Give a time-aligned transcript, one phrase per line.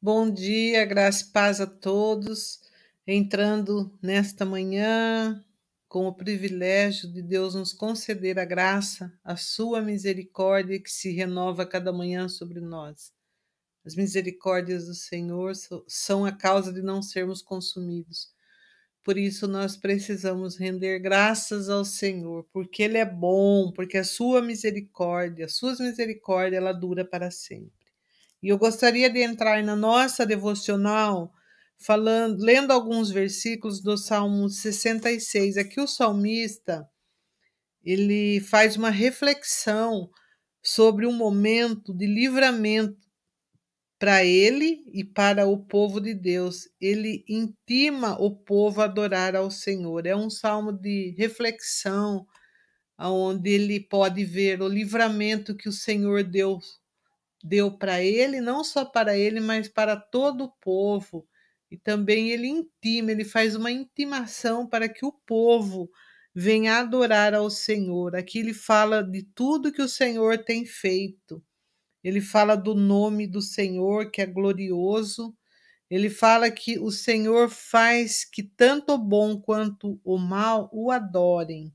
[0.00, 2.60] Bom dia, graça e paz a todos.
[3.06, 5.42] Entrando nesta manhã
[5.88, 11.64] com o privilégio de Deus nos conceder a graça, a sua misericórdia que se renova
[11.64, 13.12] cada manhã sobre nós.
[13.84, 15.54] As misericórdias do Senhor
[15.86, 18.32] são a causa de não sermos consumidos.
[19.02, 24.42] Por isso nós precisamos render graças ao Senhor, porque ele é bom, porque a sua
[24.42, 27.83] misericórdia, as suas misericórdias, ela dura para sempre.
[28.44, 31.32] E eu gostaria de entrar na nossa devocional
[31.78, 35.56] falando, lendo alguns versículos do Salmo 66.
[35.56, 36.86] Aqui o salmista
[37.82, 40.10] ele faz uma reflexão
[40.62, 42.98] sobre um momento de livramento
[43.98, 46.68] para ele e para o povo de Deus.
[46.78, 50.04] Ele intima o povo a adorar ao Senhor.
[50.04, 52.26] É um salmo de reflexão,
[52.98, 56.60] onde ele pode ver o livramento que o Senhor deu
[57.44, 61.28] deu para ele, não só para ele, mas para todo o povo.
[61.70, 65.90] E também ele intima, ele faz uma intimação para que o povo
[66.34, 68.16] venha adorar ao Senhor.
[68.16, 71.44] Aqui ele fala de tudo que o Senhor tem feito.
[72.02, 75.36] Ele fala do nome do Senhor, que é glorioso.
[75.90, 81.72] Ele fala que o Senhor faz que tanto o bom quanto o mal o adorem.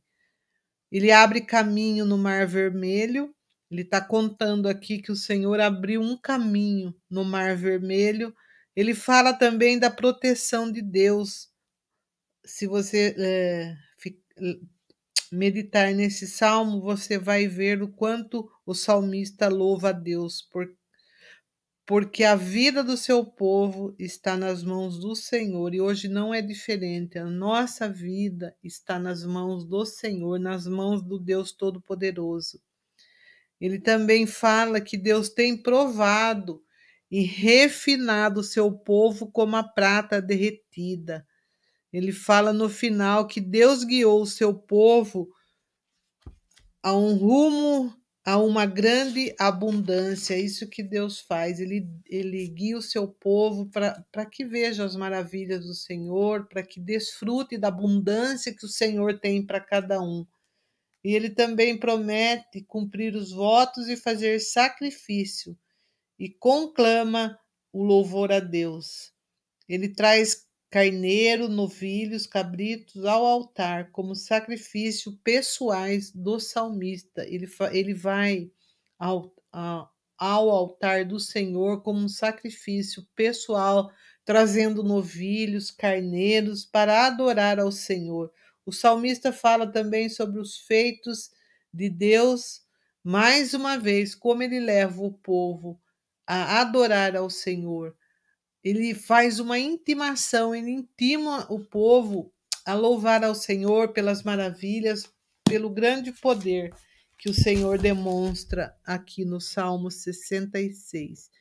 [0.91, 3.33] Ele abre caminho no Mar Vermelho
[3.69, 8.33] ele está contando aqui que o Senhor abriu um caminho no Mar Vermelho.
[8.75, 11.49] Ele fala também da proteção de Deus.
[12.43, 13.75] Se você é,
[15.31, 20.67] meditar nesse salmo, você vai ver o quanto o salmista louva a Deus, por,
[21.85, 26.41] porque a vida do seu povo está nas mãos do Senhor e hoje não é
[26.41, 27.19] diferente.
[27.19, 32.59] A nossa vida está nas mãos do Senhor, nas mãos do Deus Todo-Poderoso.
[33.59, 36.63] Ele também fala que Deus tem provado
[37.11, 41.25] e refinado o seu povo como a prata derretida.
[41.91, 45.29] Ele fala no final que Deus guiou o seu povo
[46.83, 47.93] a um rumo,
[48.23, 50.35] a uma grande abundância.
[50.35, 51.59] É isso que Deus faz.
[51.59, 56.79] Ele, ele guia o seu povo para que veja as maravilhas do Senhor, para que
[56.79, 60.25] desfrute da abundância que o Senhor tem para cada um.
[61.03, 65.57] E ele também promete cumprir os votos e fazer sacrifício,
[66.17, 67.39] e conclama
[67.71, 69.13] o louvor a Deus.
[69.67, 77.25] Ele traz carneiro, novilhos, cabritos ao altar como sacrifício pessoais do salmista.
[77.25, 78.51] Ele, ele vai
[78.97, 79.33] ao,
[80.17, 83.91] ao altar do Senhor como um sacrifício pessoal,
[84.25, 88.31] trazendo novilhos, carneiros para adorar ao Senhor.
[88.69, 91.31] O salmista fala também sobre os feitos
[91.73, 92.61] de Deus,
[93.03, 95.81] mais uma vez, como ele leva o povo
[96.27, 97.97] a adorar ao Senhor.
[98.63, 102.31] Ele faz uma intimação, ele intima o povo
[102.63, 105.11] a louvar ao Senhor pelas maravilhas,
[105.43, 106.71] pelo grande poder
[107.17, 111.31] que o Senhor demonstra aqui no Salmo 66.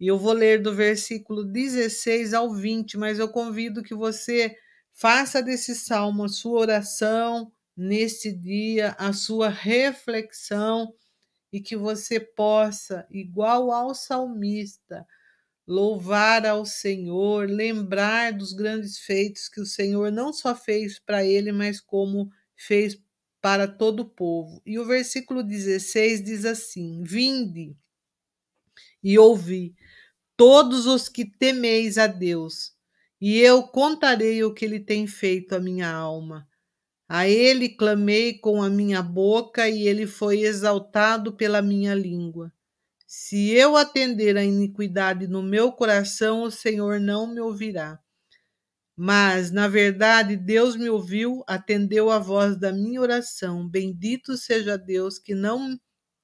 [0.00, 4.56] E eu vou ler do versículo 16 ao 20, mas eu convido que você
[4.96, 10.94] Faça desse salmo a sua oração neste dia, a sua reflexão
[11.52, 15.04] e que você possa, igual ao salmista,
[15.66, 21.50] louvar ao Senhor, lembrar dos grandes feitos que o Senhor não só fez para ele,
[21.50, 22.96] mas como fez
[23.40, 24.62] para todo o povo.
[24.64, 27.76] E o versículo 16 diz assim: Vinde
[29.02, 29.74] e ouvi,
[30.36, 32.73] todos os que temeis a Deus
[33.26, 36.46] e eu contarei o que ele tem feito à minha alma.
[37.08, 42.52] A ele clamei com a minha boca e ele foi exaltado pela minha língua.
[43.06, 47.98] Se eu atender a iniquidade no meu coração, o Senhor não me ouvirá.
[48.94, 53.66] Mas, na verdade, Deus me ouviu, atendeu a voz da minha oração.
[53.66, 55.80] Bendito seja Deus que não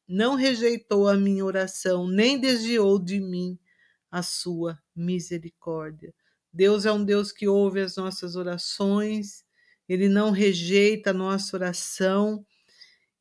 [0.07, 3.59] não rejeitou a minha oração, nem desviou de mim
[4.11, 6.13] a sua misericórdia.
[6.53, 9.45] Deus é um Deus que ouve as nossas orações,
[9.89, 12.45] ele não rejeita a nossa oração.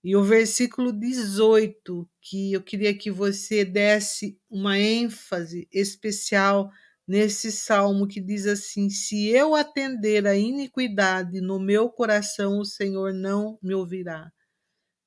[0.03, 6.71] E o versículo 18, que eu queria que você desse uma ênfase especial
[7.07, 13.13] nesse salmo que diz assim: Se eu atender a iniquidade no meu coração, o Senhor
[13.13, 14.31] não me ouvirá.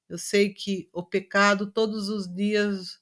[0.09, 3.01] Eu sei que o pecado todos os dias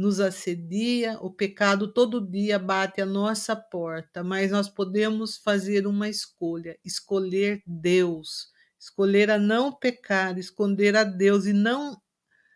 [0.00, 6.08] nos assedia, o pecado todo dia bate a nossa porta, mas nós podemos fazer uma
[6.08, 8.48] escolha, escolher Deus,
[8.78, 12.00] escolher a não pecar, esconder a Deus e não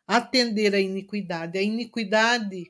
[0.06, 1.58] atender a iniquidade.
[1.58, 2.64] A iniquidade,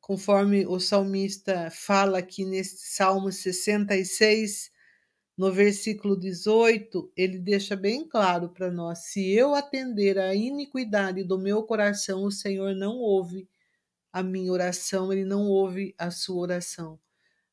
[0.00, 4.70] conforme o salmista fala aqui nesse Salmo 66,
[5.36, 11.38] no versículo 18, ele deixa bem claro para nós: se eu atender à iniquidade do
[11.38, 13.46] meu coração, o Senhor não ouve
[14.14, 17.00] a minha oração, ele não ouve a sua oração.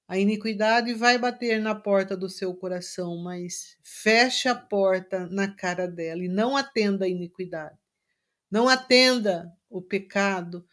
[0.08, 5.88] A iniquidade vai bater na porta do seu coração, mas feche a porta na cara
[5.88, 7.80] dela e não atenda a iniquidade.
[8.52, 10.64] Não atenda o pecado,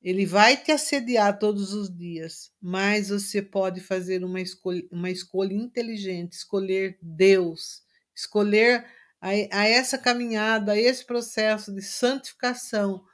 [0.00, 5.54] ele vai te assediar todos os dias, mas você pode fazer uma escolha, uma escolha
[5.54, 7.82] inteligente, escolher Deus,
[8.14, 8.86] escolher
[9.20, 13.04] a, a essa caminhada, a esse processo de santificação,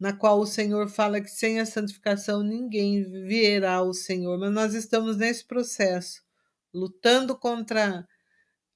[0.00, 4.38] na qual o Senhor fala que sem a santificação ninguém verá ao Senhor.
[4.38, 6.22] Mas nós estamos nesse processo,
[6.72, 8.08] lutando contra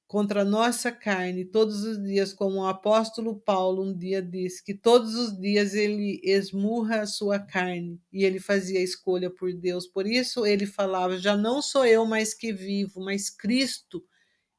[0.06, 4.74] contra a nossa carne todos os dias, como o apóstolo Paulo um dia disse, que
[4.74, 9.86] todos os dias ele esmurra a sua carne e ele fazia escolha por Deus.
[9.86, 14.04] Por isso ele falava: Já não sou eu mais que vivo, mas Cristo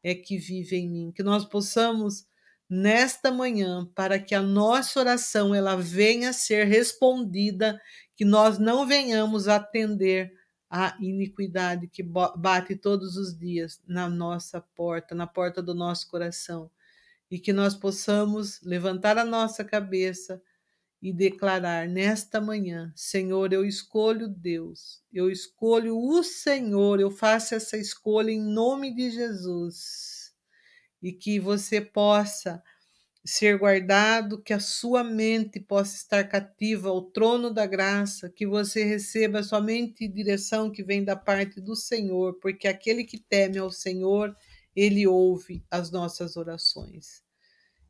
[0.04, 1.12] é que vive em mim.
[1.12, 2.26] Que nós possamos
[2.70, 7.80] nesta manhã para que a nossa oração ela venha a ser respondida,
[8.16, 10.34] que nós não venhamos atender
[10.70, 16.70] a iniquidade que bate todos os dias na nossa porta, na porta do nosso coração,
[17.30, 20.42] e que nós possamos levantar a nossa cabeça
[21.02, 27.78] e declarar nesta manhã: Senhor, eu escolho Deus, eu escolho o Senhor, eu faço essa
[27.78, 30.15] escolha em nome de Jesus.
[31.02, 32.64] E que você possa
[33.26, 38.84] ser guardado, que a sua mente possa estar cativa ao trono da graça, que você
[38.84, 44.36] receba somente direção que vem da parte do Senhor, porque aquele que teme ao Senhor,
[44.76, 47.24] ele ouve as nossas orações.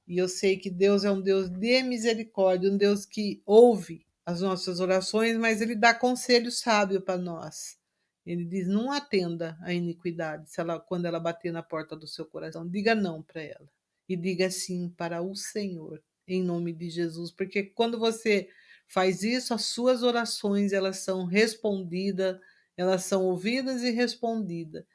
[0.07, 4.39] E eu sei que Deus é um Deus de misericórdia, um Deus que ouve as
[4.39, 7.77] nossas orações, mas ele dá conselho sábio para nós.
[8.25, 12.25] Ele diz: não atenda a iniquidade se ela, quando ela bater na porta do seu
[12.25, 12.67] coração.
[12.67, 13.69] Diga não para ela
[14.07, 18.49] e diga sim para o Senhor, em nome de Jesus, porque quando você
[18.87, 22.39] faz isso, as suas orações elas são respondidas,
[22.77, 24.85] elas são ouvidas e respondidas.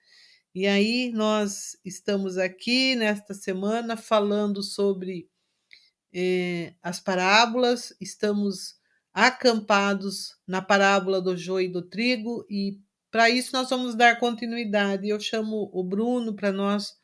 [0.54, 5.28] E aí nós estamos aqui nesta semana falando sobre
[6.12, 8.76] eh, as parábolas, estamos
[9.12, 12.80] acampados na parábola do joio e do trigo e
[13.10, 15.08] para isso nós vamos dar continuidade.
[15.08, 16.94] Eu chamo o Bruno para nós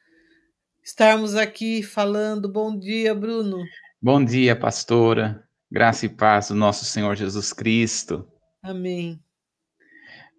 [0.83, 2.49] estarmos aqui falando.
[2.49, 3.65] Bom dia, Bruno.
[4.01, 5.43] Bom dia, pastora.
[5.71, 8.27] Graça e paz do nosso Senhor Jesus Cristo.
[8.63, 9.21] Amém.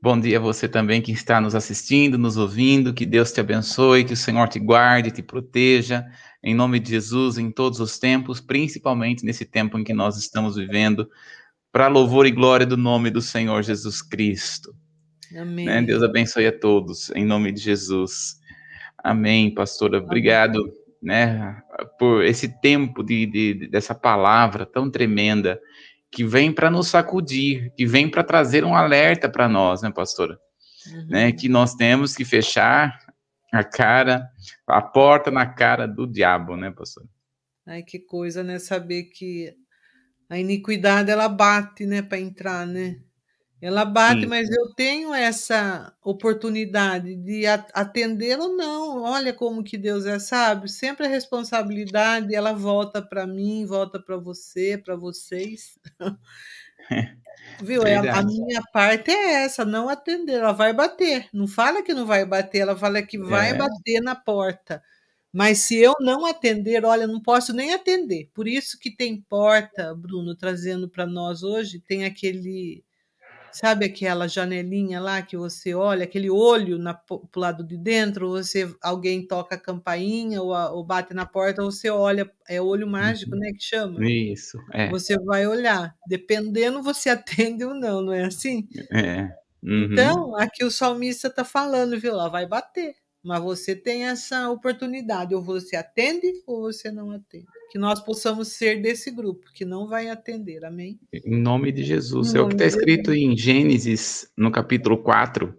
[0.02, 2.94] Bom dia a você também que está nos assistindo, nos ouvindo.
[2.94, 6.06] Que Deus te abençoe, que o Senhor te guarde, te proteja.
[6.42, 10.56] Em nome de Jesus, em todos os tempos, principalmente nesse tempo em que nós estamos
[10.56, 11.10] vivendo,
[11.72, 14.74] para louvor e glória do nome do Senhor Jesus Cristo.
[15.36, 15.66] Amém.
[15.66, 15.82] Né?
[15.82, 18.40] Deus abençoe a todos, em nome de Jesus.
[18.98, 19.98] Amém, pastora.
[19.98, 20.74] Obrigado, Amém.
[21.02, 21.62] né,
[22.00, 25.60] por esse tempo de, de, dessa palavra tão tremenda
[26.12, 30.40] que vem para nos sacudir, que vem para trazer um alerta para nós, né, pastora?
[30.92, 31.08] Uhum.
[31.10, 32.98] Né, que nós temos que fechar
[33.52, 34.30] a cara,
[34.66, 37.08] a porta na cara do diabo, né, pastora?
[37.66, 38.60] Ai, que coisa, né?
[38.60, 39.54] Saber que
[40.30, 43.02] a iniquidade ela bate, né, para entrar, né?
[43.60, 44.28] Ela bate, Sim.
[44.28, 49.02] mas eu tenho essa oportunidade de atender ou não.
[49.02, 50.70] Olha como que Deus é, sabe?
[50.70, 55.80] Sempre a responsabilidade ela volta para mim, volta para você, para vocês.
[57.62, 57.82] Viu?
[57.82, 60.34] É, a minha parte é essa, não atender.
[60.34, 61.28] Ela vai bater.
[61.34, 63.54] Não fala que não vai bater, ela fala que vai é.
[63.56, 64.84] bater na porta.
[65.34, 68.30] Mas se eu não atender, olha, não posso nem atender.
[68.34, 72.84] Por isso que tem porta, Bruno, trazendo para nós hoje, tem aquele
[73.58, 78.72] Sabe aquela janelinha lá que você olha, aquele olho na, pro lado de dentro, você
[78.84, 83.34] alguém toca a campainha ou, a, ou bate na porta, você olha, é olho mágico,
[83.34, 83.40] uhum.
[83.40, 84.08] né, que chama?
[84.08, 84.92] Isso, é.
[84.92, 88.68] Você vai olhar, dependendo você atende ou não, não é assim?
[88.94, 89.24] É.
[89.64, 89.92] Uhum.
[89.92, 92.16] Então, aqui o salmista está falando, viu?
[92.16, 92.96] Lá vai bater.
[93.24, 98.50] Mas você tem essa oportunidade, ou você atende ou você não atende que nós possamos
[98.50, 100.64] ser desse grupo que não vai atender.
[100.64, 101.00] Amém?
[101.12, 102.34] Em nome de Jesus.
[102.34, 105.54] Em é o que está escrito em Gênesis, no capítulo 4,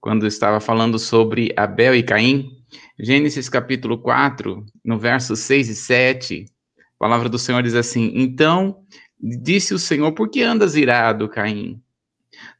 [0.00, 2.50] quando estava falando sobre Abel e Caim.
[2.98, 6.46] Gênesis capítulo 4, no verso 6 e 7,
[6.78, 8.82] a palavra do Senhor diz assim: Então
[9.20, 11.80] disse o Senhor: Por que andas irado, Caim?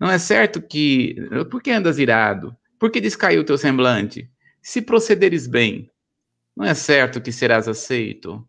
[0.00, 1.16] Não é certo que.
[1.50, 2.56] Por que andas irado?
[2.78, 4.30] Por que descaiu o teu semblante?
[4.62, 5.90] Se procederes bem,
[6.56, 8.46] não é certo que serás aceito?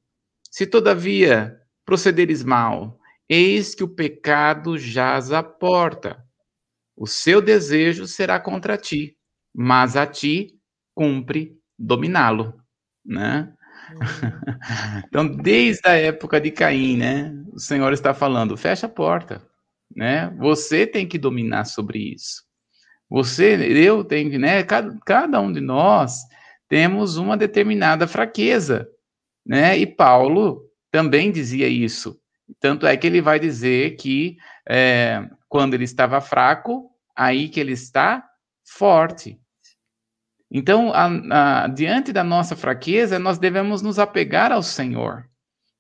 [0.57, 2.99] Se todavia procederes mal,
[3.29, 6.25] eis que o pecado jaz à porta,
[6.95, 9.15] o seu desejo será contra ti,
[9.53, 10.55] mas a ti
[10.95, 12.59] cumpre dominá-lo,
[13.05, 13.53] né?
[13.91, 13.99] Uhum.
[15.07, 19.47] então, desde a época de Caim, né, o Senhor está falando, fecha a porta,
[19.95, 20.35] né?
[20.39, 22.41] Você tem que dominar sobre isso.
[23.07, 24.63] Você, eu tenho que, né?
[24.63, 26.17] Cada, cada um de nós
[26.67, 28.89] temos uma determinada fraqueza,
[29.47, 29.77] né?
[29.77, 30.61] E Paulo
[30.91, 32.19] também dizia isso.
[32.59, 34.37] Tanto é que ele vai dizer que
[34.67, 38.23] é, quando ele estava fraco, aí que ele está
[38.65, 39.39] forte.
[40.51, 45.25] Então, a, a, diante da nossa fraqueza, nós devemos nos apegar ao Senhor.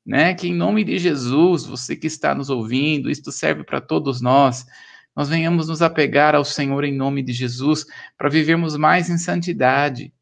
[0.05, 0.33] Né?
[0.33, 4.65] Que em nome de Jesus, você que está nos ouvindo, isto serve para todos nós.
[5.13, 7.85] Nós venhamos nos apegar ao Senhor em nome de Jesus
[8.17, 10.13] para vivermos mais em santidade,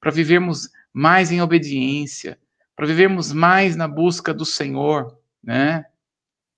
[0.00, 2.38] para vivermos mais em obediência,
[2.76, 5.86] para vivermos mais na busca do Senhor, né?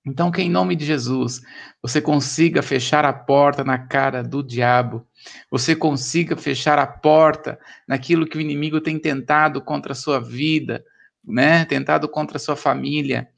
[0.04, 1.40] Então, que em nome de Jesus
[1.82, 5.06] você consiga fechar a porta na cara do diabo,
[5.50, 10.84] você consiga fechar a porta naquilo que o inimigo tem tentado contra a sua vida,
[11.24, 11.64] né?
[11.64, 13.28] Tentado contra a sua família,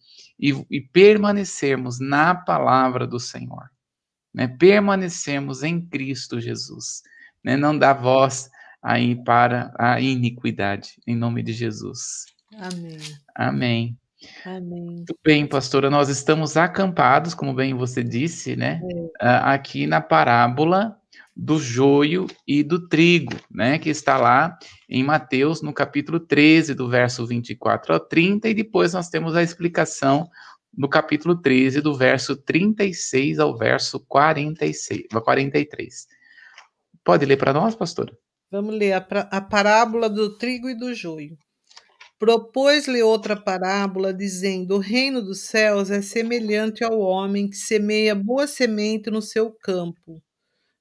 [0.41, 3.71] e, e permanecermos na palavra do Senhor,
[4.33, 4.49] né?
[4.49, 7.03] Permanecermos em Cristo Jesus,
[7.45, 7.57] né?
[7.57, 8.49] Não dá voz
[8.83, 12.25] aí para a iniquidade, em nome de Jesus.
[12.57, 12.99] Amém.
[13.35, 13.99] Amém.
[14.45, 14.85] Amém.
[14.97, 18.80] Muito bem, pastora, nós estamos acampados, como bem você disse, né?
[19.21, 19.26] É.
[19.26, 20.97] Aqui na parábola
[21.35, 23.78] do joio e do trigo, né?
[23.78, 28.92] Que está lá em Mateus, no capítulo 13, do verso 24 ao 30, e depois
[28.92, 30.28] nós temos a explicação
[30.76, 36.07] no capítulo 13, do verso 36 ao verso 46, 43.
[37.02, 38.16] Pode ler para nós, pastora?
[38.50, 41.38] Vamos ler a, a parábola do trigo e do joio.
[42.21, 48.47] Propôs-lhe outra parábola, dizendo: O reino dos céus é semelhante ao homem que semeia boa
[48.47, 50.23] semente no seu campo.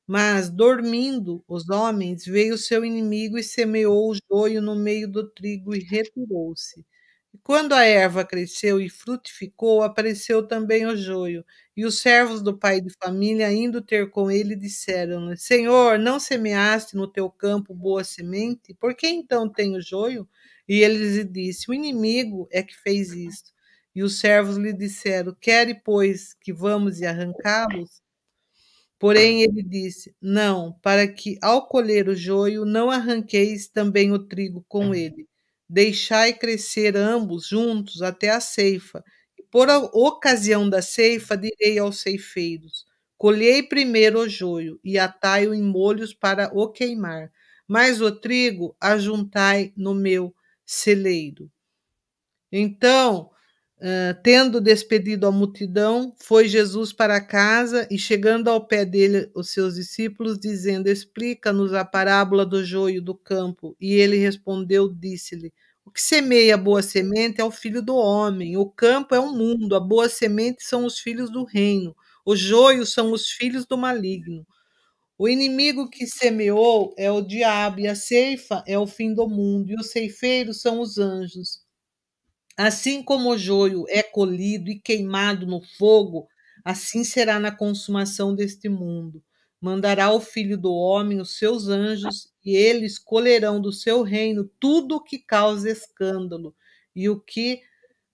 [0.08, 5.76] Mas, dormindo os homens, veio seu inimigo e semeou o joio no meio do trigo
[5.76, 6.86] e retirou-se.
[7.34, 11.46] E quando a erva cresceu e frutificou, apareceu também o joio.
[11.78, 16.96] E os servos do pai de família, indo ter com ele, disseram-lhe: Senhor, não semeaste
[16.96, 18.74] no teu campo boa semente?
[18.76, 20.28] Por que então tem o joio?
[20.70, 23.52] E ele lhe disse: O inimigo é que fez isto.
[23.96, 28.02] E os servos lhe disseram: Quere, pois, que vamos e arrancá-los?
[29.00, 34.64] Porém ele disse: Não, para que ao colher o joio não arranqueis também o trigo
[34.68, 35.28] com ele.
[35.70, 39.04] Deixai crescer ambos juntos até a ceifa.
[39.38, 42.86] E por ocasião da ceifa direi aos ceifeiros:
[43.18, 47.32] Colhei primeiro o joio e atai-o em molhos para o queimar,
[47.68, 50.34] mas o trigo ajuntai no meu
[50.70, 51.50] celeiro.
[52.52, 53.30] Então,
[53.80, 59.52] uh, tendo despedido a multidão, foi Jesus para casa e, chegando ao pé dele, os
[59.52, 63.76] seus discípulos, dizendo: Explica-nos a parábola do joio do campo.
[63.80, 65.54] E ele respondeu: Disse-lhe:
[65.86, 69.32] O que semeia a boa semente é o filho do homem, o campo é o
[69.34, 71.96] mundo, a boa semente são os filhos do reino,
[72.26, 74.46] o joio são os filhos do maligno.
[75.22, 79.70] O inimigo que semeou é o diabo, e a ceifa é o fim do mundo,
[79.70, 81.60] e os ceifeiros são os anjos.
[82.58, 86.28] Assim como o joio é colhido e queimado no fogo,
[86.64, 89.22] assim será na consumação deste mundo.
[89.62, 94.96] Mandará o filho do homem os seus anjos, e eles colherão do seu reino tudo
[94.98, 96.56] o que causa escândalo
[96.96, 97.62] e o que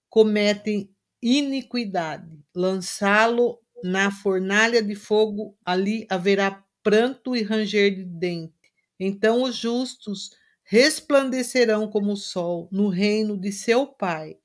[0.09, 0.89] cometem
[1.21, 2.39] iniquidade.
[2.55, 8.53] Lançá-lo na fornalha de fogo, ali haverá pranto e ranger de dente.
[8.99, 10.29] Então os justos
[10.63, 14.35] resplandecerão como o sol no reino de seu Pai.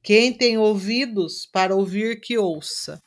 [0.00, 3.02] Quem tem ouvidos para ouvir, que ouça.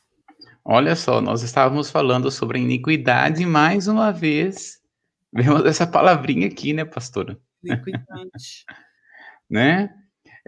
[0.62, 4.78] Olha só, nós estávamos falando sobre iniquidade mais uma vez.
[5.32, 7.40] Vemos essa palavrinha aqui, né, pastora?
[7.64, 8.64] Iniquidade.
[9.48, 9.88] né?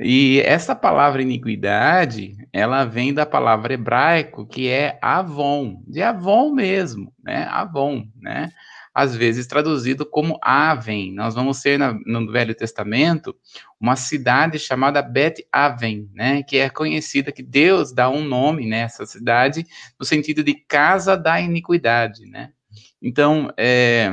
[0.00, 7.12] E essa palavra iniquidade, ela vem da palavra hebraico que é avon, de avon mesmo,
[7.22, 7.46] né?
[7.48, 8.50] Avon, né?
[8.92, 11.12] Às vezes traduzido como Aven.
[11.12, 13.34] Nós vamos ter na, no Velho Testamento
[13.80, 16.42] uma cidade chamada Bet Aven, né?
[16.42, 19.64] Que é conhecida que Deus dá um nome nessa cidade
[19.98, 22.52] no sentido de casa da iniquidade, né?
[23.00, 24.12] Então, é,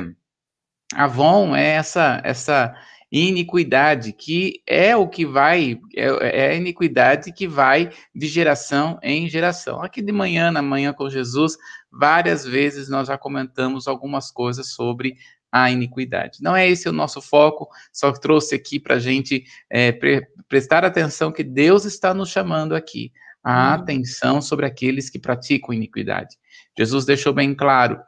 [0.94, 2.74] Avon é essa essa
[3.12, 9.28] iniquidade, que é o que vai, é, é, a iniquidade que vai de geração em
[9.28, 9.82] geração.
[9.82, 11.58] Aqui de manhã, na manhã com Jesus,
[11.92, 15.16] várias vezes nós já comentamos algumas coisas sobre
[15.52, 16.38] a iniquidade.
[16.40, 20.82] Não é esse o nosso foco, só trouxe aqui para a gente é, pre prestar
[20.82, 23.12] atenção que Deus está nos chamando aqui,
[23.44, 23.74] a uhum.
[23.74, 26.36] atenção sobre aqueles que praticam iniquidade.
[26.78, 28.00] Jesus deixou bem claro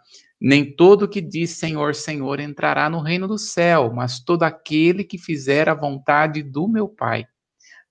[0.44, 5.16] Nem todo que diz Senhor, Senhor entrará no reino do céu, mas todo aquele que
[5.16, 7.26] fizer a vontade do meu Pai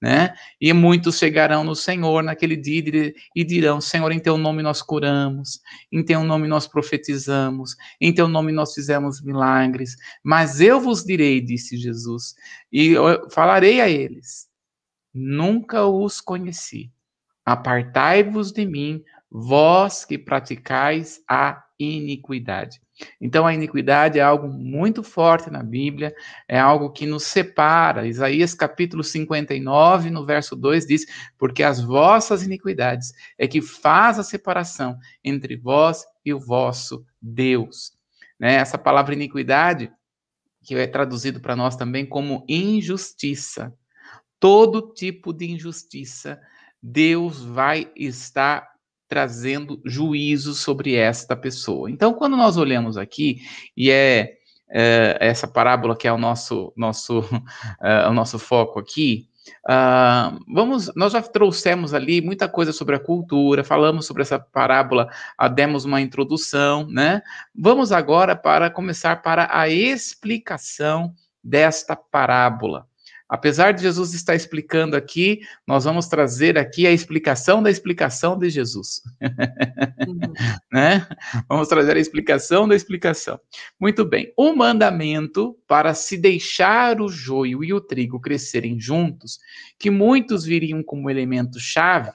[0.04, 0.36] né?
[0.60, 5.62] E muitos chegarão no Senhor naquele dia e dirão: Senhor, em teu nome nós curamos,
[5.90, 9.96] em teu nome nós profetizamos, em teu nome nós fizemos milagres.
[10.22, 12.36] Mas eu vos direi, disse Jesus,
[12.70, 12.96] e
[13.32, 14.50] falarei a eles:
[15.14, 16.92] Nunca os conheci.
[17.46, 19.02] Apartai-vos de mim,
[19.34, 22.80] vós que praticais a iniquidade.
[23.20, 26.14] Então, a iniquidade é algo muito forte na Bíblia,
[26.48, 28.06] é algo que nos separa.
[28.06, 34.24] Isaías capítulo 59, no verso 2 diz: Porque as vossas iniquidades é que faz a
[34.24, 37.94] separação entre vós e o vosso Deus.
[38.40, 38.54] Né?
[38.54, 39.92] Essa palavra iniquidade,
[40.62, 43.74] que é traduzido para nós também como injustiça.
[44.40, 46.40] Todo tipo de injustiça,
[46.80, 48.73] Deus vai estar
[49.14, 51.92] trazendo juízo sobre esta pessoa.
[51.92, 53.44] Então, quando nós olhamos aqui,
[53.78, 59.28] e é, é essa parábola que é o nosso, nosso, uh, o nosso foco aqui,
[59.70, 65.08] uh, vamos, nós já trouxemos ali muita coisa sobre a cultura, falamos sobre essa parábola,
[65.40, 67.22] uh, demos uma introdução, né?
[67.54, 72.88] Vamos agora para começar para a explicação desta parábola.
[73.34, 78.48] Apesar de Jesus estar explicando aqui, nós vamos trazer aqui a explicação da explicação de
[78.48, 79.02] Jesus.
[80.08, 80.20] Uhum.
[80.72, 81.08] né?
[81.50, 83.40] Vamos trazer a explicação da explicação.
[83.80, 84.32] Muito bem.
[84.38, 89.40] O mandamento para se deixar o joio e o trigo crescerem juntos,
[89.80, 92.12] que muitos viriam como elemento chave,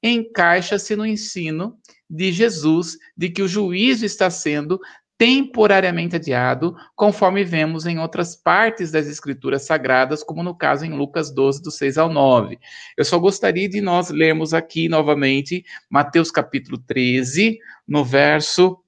[0.00, 1.76] encaixa-se no ensino
[2.08, 4.80] de Jesus de que o juízo está sendo
[5.20, 11.30] temporariamente adiado, conforme vemos em outras partes das Escrituras Sagradas, como no caso em Lucas
[11.30, 12.58] 12, do 6 ao 9.
[12.96, 18.82] Eu só gostaria de nós lermos aqui novamente Mateus capítulo 13, no verso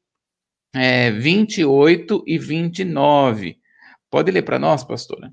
[0.75, 3.59] é, 28 e 29.
[4.11, 5.31] Pode ler para nós, pastora?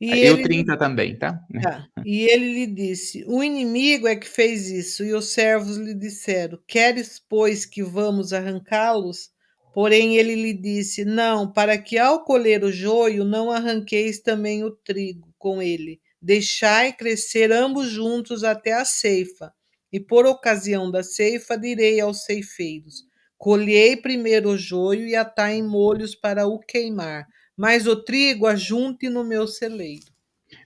[0.00, 1.38] E Eu ele, 30 também, tá?
[1.62, 1.86] tá?
[2.06, 6.58] E ele lhe disse: O inimigo é que fez isso, e os servos lhe disseram:
[6.66, 9.33] Queres, pois, que vamos arrancá-los?
[9.74, 14.70] Porém ele lhe disse: Não, para que ao colher o joio não arranqueis também o
[14.70, 16.00] trigo com ele.
[16.22, 19.52] Deixai crescer ambos juntos até a ceifa.
[19.92, 23.02] E por ocasião da ceifa direi aos ceifeiros:
[23.36, 29.08] Colhei primeiro o joio e atai em molhos para o queimar, mas o trigo ajunte
[29.08, 30.06] no meu celeiro.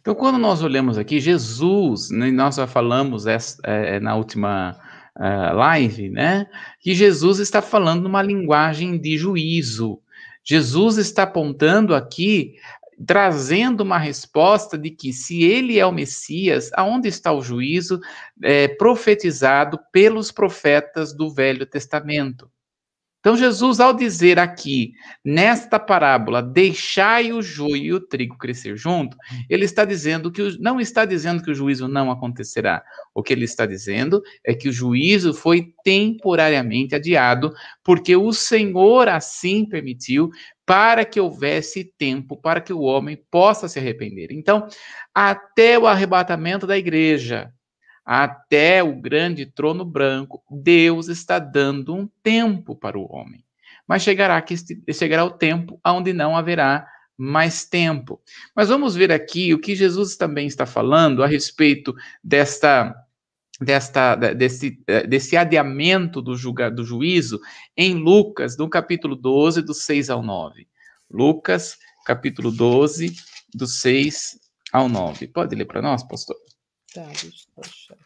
[0.01, 4.79] Então, quando nós olhamos aqui, Jesus, né, nós já falamos essa, é, na última
[5.19, 6.47] uh, live, né?
[6.81, 10.01] Que Jesus está falando numa linguagem de juízo.
[10.45, 12.55] Jesus está apontando aqui,
[13.07, 18.01] trazendo uma resposta de que se ele é o Messias, aonde está o juízo
[18.43, 22.51] é, profetizado pelos profetas do Velho Testamento?
[23.21, 24.93] Então, Jesus, ao dizer aqui,
[25.25, 29.17] nesta parábola, deixai o joio e o trigo crescer junto,
[29.51, 32.83] ele está dizendo que não está dizendo que o juízo não acontecerá.
[33.13, 37.53] O que ele está dizendo é que o juízo foi temporariamente adiado,
[37.83, 40.31] porque o Senhor assim permitiu
[40.65, 44.29] para que houvesse tempo para que o homem possa se arrepender.
[44.31, 44.69] Então,
[45.13, 47.51] até o arrebatamento da igreja,
[48.11, 53.45] até o grande trono branco, Deus está dando um tempo para o homem.
[53.87, 54.55] Mas chegará, que
[54.95, 58.19] chegará o tempo onde não haverá mais tempo.
[58.57, 61.95] Mas vamos ver aqui o que Jesus também está falando a respeito
[62.25, 62.97] desta
[63.61, 67.39] desta desse, desse adiamento do, julga, do juízo
[67.77, 70.67] em Lucas, no capítulo 12, do 6 ao 9.
[71.11, 73.15] Lucas, capítulo 12,
[73.55, 74.39] do 6
[74.73, 75.27] ao 9.
[75.27, 76.37] Pode ler para nós, pastor?
[76.95, 77.99] Tá, deixa eu achar.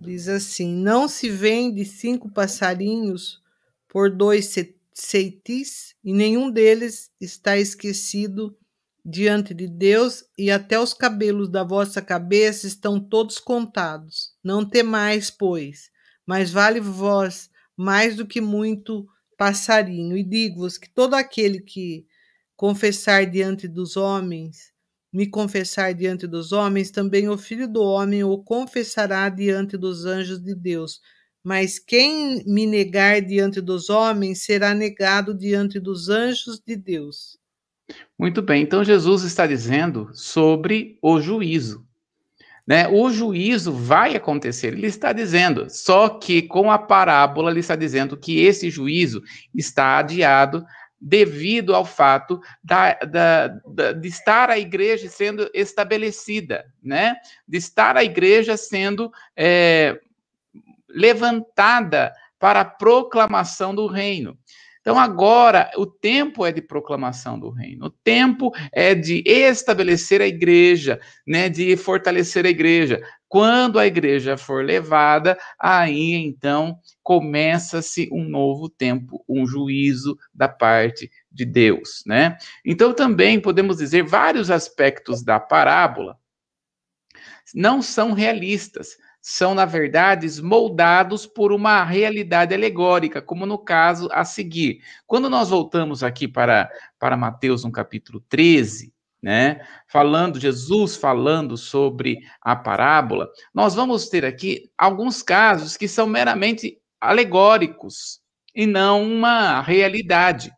[0.00, 3.40] Diz assim: Não se vende cinco passarinhos
[3.88, 4.54] por dois
[4.92, 8.56] ceitis, e nenhum deles está esquecido
[9.04, 14.34] diante de Deus, e até os cabelos da vossa cabeça estão todos contados.
[14.42, 15.90] Não temais, pois,
[16.26, 19.06] mas vale vós mais do que muito
[19.38, 20.16] passarinho.
[20.16, 22.06] E digo-vos que todo aquele que
[22.56, 24.72] confessar diante dos homens,
[25.12, 30.42] me confessar diante dos homens, também o Filho do Homem o confessará diante dos anjos
[30.42, 31.00] de Deus.
[31.42, 37.38] Mas quem me negar diante dos homens será negado diante dos anjos de Deus.
[38.18, 41.86] Muito bem, então Jesus está dizendo sobre o juízo.
[42.66, 42.88] Né?
[42.88, 48.16] O juízo vai acontecer, ele está dizendo, só que com a parábola ele está dizendo
[48.16, 49.22] que esse juízo
[49.54, 50.64] está adiado
[51.00, 57.16] devido ao fato da, da, da, de estar a igreja sendo estabelecida, né?
[57.46, 60.00] De estar a igreja sendo é,
[60.88, 64.38] levantada para a proclamação do reino.
[64.84, 70.26] Então, agora, o tempo é de proclamação do reino, o tempo é de estabelecer a
[70.26, 73.00] igreja, né, de fortalecer a igreja.
[73.26, 81.10] Quando a igreja for levada, aí então começa-se um novo tempo, um juízo da parte
[81.32, 82.36] de Deus, né?
[82.62, 86.18] Então, também podemos dizer vários aspectos da parábola
[87.54, 94.22] não são realistas são, na verdade, moldados por uma realidade alegórica, como no caso a
[94.22, 94.82] seguir.
[95.06, 102.18] Quando nós voltamos aqui para, para Mateus, no capítulo 13, né, falando, Jesus falando sobre
[102.38, 108.20] a parábola, nós vamos ter aqui alguns casos que são meramente alegóricos
[108.54, 110.52] e não uma realidade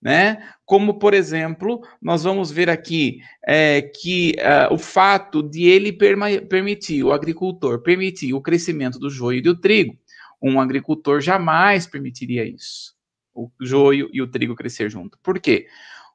[0.00, 0.50] né?
[0.64, 7.02] Como, por exemplo, nós vamos ver aqui é, que uh, o fato de ele permitir,
[7.02, 9.96] o agricultor permitir o crescimento do joio e do trigo.
[10.42, 12.94] Um agricultor jamais permitiria isso,
[13.34, 15.18] o joio e o trigo crescer junto.
[15.22, 15.66] Por quê?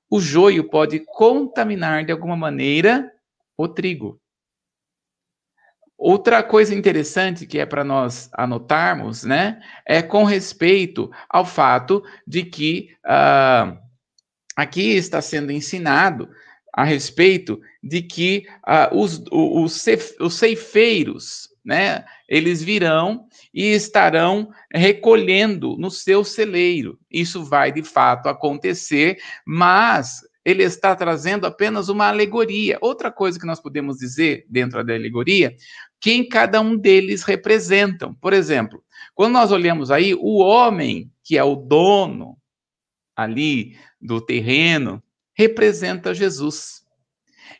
[0.09, 3.11] O joio pode contaminar de alguma maneira
[3.57, 4.20] o trigo.
[6.03, 12.41] Outra coisa interessante que é para nós anotarmos, né, é com respeito ao fato de
[12.41, 13.77] que uh,
[14.55, 16.27] aqui está sendo ensinado
[16.73, 19.85] a respeito de que uh, os, os,
[20.19, 26.97] os ceifeiros, né, eles virão e estarão recolhendo no seu celeiro.
[27.11, 32.77] Isso vai de fato acontecer, mas ele está trazendo apenas uma alegoria.
[32.81, 35.55] Outra coisa que nós podemos dizer dentro da alegoria,
[35.99, 38.13] quem cada um deles representam.
[38.15, 42.37] Por exemplo, quando nós olhamos aí, o homem, que é o dono
[43.15, 45.01] ali do terreno,
[45.33, 46.81] representa Jesus.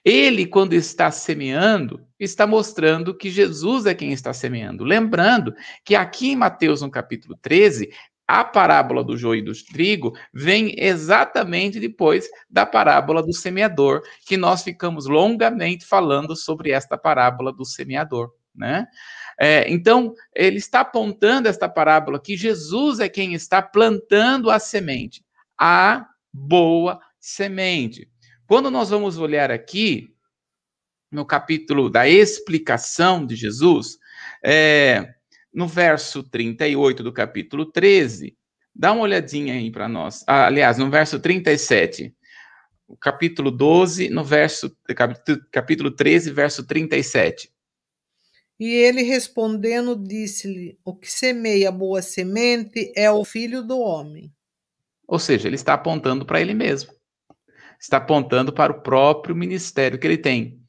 [0.04, 4.84] Ele, quando está semeando, está mostrando que Jesus é quem está semeando.
[4.84, 5.54] Lembrando
[5.86, 7.91] que aqui em Mateus, no capítulo 13,
[8.39, 14.38] a parábola do joio e do trigo vem exatamente depois da parábola do semeador, que
[14.38, 18.88] nós ficamos longamente falando sobre esta parábola do semeador, né?
[19.38, 25.26] É, então, ele está apontando esta parábola que Jesus é quem está plantando a semente
[25.60, 28.10] a boa semente.
[28.48, 30.15] Quando nós vamos olhar aqui,
[31.12, 34.00] no capítulo da explicação de Jesus,
[34.44, 35.15] é,
[35.54, 38.38] no verso 38 do capítulo 13,
[38.74, 40.24] dá uma olhadinha aí para nós.
[40.28, 42.14] Ah, aliás, no verso 37,
[42.88, 44.76] o capítulo 12, no verso
[45.52, 47.52] capítulo 13, verso 37.
[48.60, 54.32] E ele respondendo disse-lhe: O que semeia boa semente é o filho do homem.
[55.08, 56.94] Ou seja, ele está apontando para ele mesmo.
[57.80, 60.61] Está apontando para o próprio ministério que ele tem.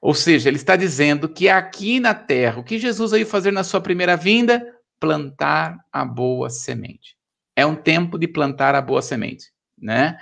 [0.00, 3.62] Ou seja, ele está dizendo que aqui na terra, o que Jesus veio fazer na
[3.62, 4.74] sua primeira vinda?
[4.98, 7.16] Plantar a boa semente.
[7.54, 9.46] É um tempo de plantar a boa semente,
[9.78, 10.16] né?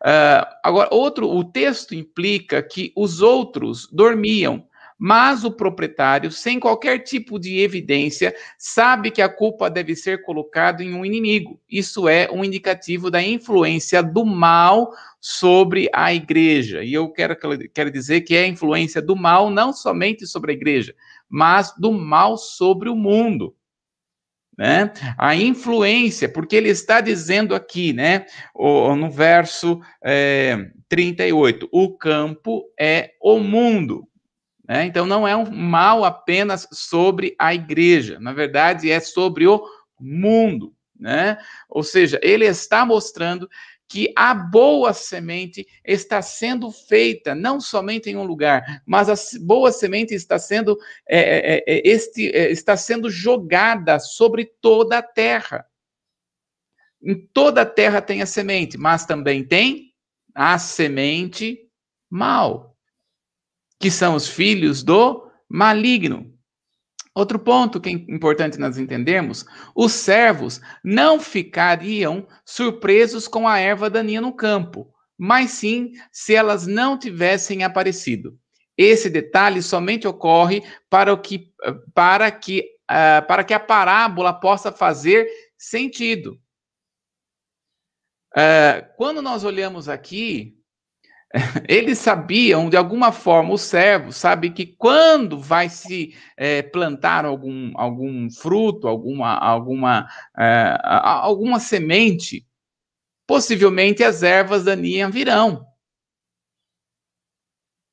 [0.00, 4.68] Uh, agora, outro, o texto implica que os outros dormiam,
[5.06, 10.82] mas o proprietário, sem qualquer tipo de evidência, sabe que a culpa deve ser colocada
[10.82, 11.60] em um inimigo.
[11.70, 14.90] Isso é um indicativo da influência do mal
[15.20, 16.82] sobre a igreja.
[16.82, 17.36] E eu quero,
[17.74, 20.94] quero dizer que é a influência do mal não somente sobre a igreja,
[21.28, 23.54] mas do mal sobre o mundo.
[24.56, 24.90] Né?
[25.18, 28.24] A influência, porque ele está dizendo aqui, né,
[28.56, 34.08] no verso é, 38, o campo é o mundo.
[34.66, 34.86] Né?
[34.86, 39.62] Então, não é um mal apenas sobre a igreja, na verdade, é sobre o
[40.00, 40.74] mundo.
[40.98, 41.38] Né?
[41.68, 43.48] Ou seja, ele está mostrando
[43.86, 49.70] que a boa semente está sendo feita não somente em um lugar, mas a boa
[49.70, 55.02] semente está sendo é, é, é, é este, é, está sendo jogada sobre toda a
[55.02, 55.66] terra.
[57.02, 59.92] Em toda a terra tem a semente, mas também tem
[60.34, 61.68] a semente
[62.08, 62.73] mal
[63.80, 66.32] que são os filhos do maligno.
[67.14, 73.88] Outro ponto que é importante nós entendermos: os servos não ficariam surpresos com a erva
[73.88, 78.36] daninha no campo, mas sim se elas não tivessem aparecido.
[78.76, 81.52] Esse detalhe somente ocorre para, o que,
[81.94, 86.36] para, que, uh, para que a parábola possa fazer sentido.
[88.36, 90.58] Uh, quando nós olhamos aqui
[91.68, 97.72] eles sabiam, de alguma forma, o servo sabe que quando vai se é, plantar algum,
[97.74, 102.46] algum fruto, alguma, alguma, é, alguma semente,
[103.26, 105.66] possivelmente as ervas daninhas virão.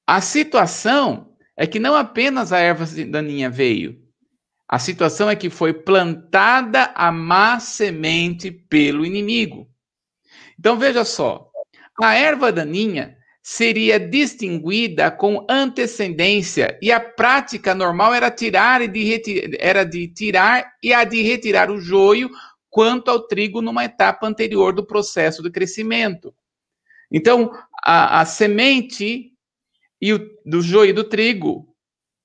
[0.06, 4.00] A situação é que não apenas a erva daninha veio,
[4.68, 9.68] a situação é que foi plantada a má semente pelo inimigo.
[10.60, 11.50] Então veja só,
[12.00, 19.58] a erva daninha seria distinguida com antecedência e a prática normal era tirar e de
[19.60, 22.30] era de tirar e a de retirar o joio
[22.70, 26.34] quanto ao trigo numa etapa anterior do processo de crescimento.
[27.12, 27.52] Então,
[27.84, 29.34] a, a semente
[30.00, 31.76] e o, do joio e do trigo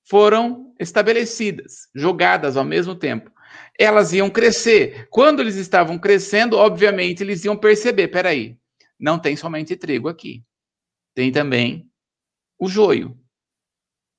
[0.05, 3.29] foram estabelecidas, jogadas ao mesmo tempo.
[3.77, 5.07] Elas iam crescer.
[5.09, 8.55] Quando eles estavam crescendo, obviamente, eles iam perceber: peraí,
[8.99, 10.46] não tem somente trigo aqui
[11.17, 11.89] tem também
[12.59, 13.19] o joio.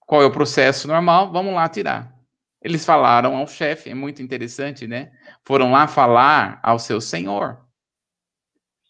[0.00, 1.30] Qual é o processo normal?
[1.30, 2.12] Vamos lá tirar.
[2.60, 5.12] Eles falaram ao chefe, é muito interessante, né?
[5.44, 7.64] Foram lá falar ao seu senhor.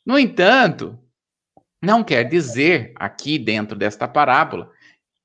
[0.06, 0.98] No entanto,
[1.82, 4.72] não quer dizer aqui dentro desta parábola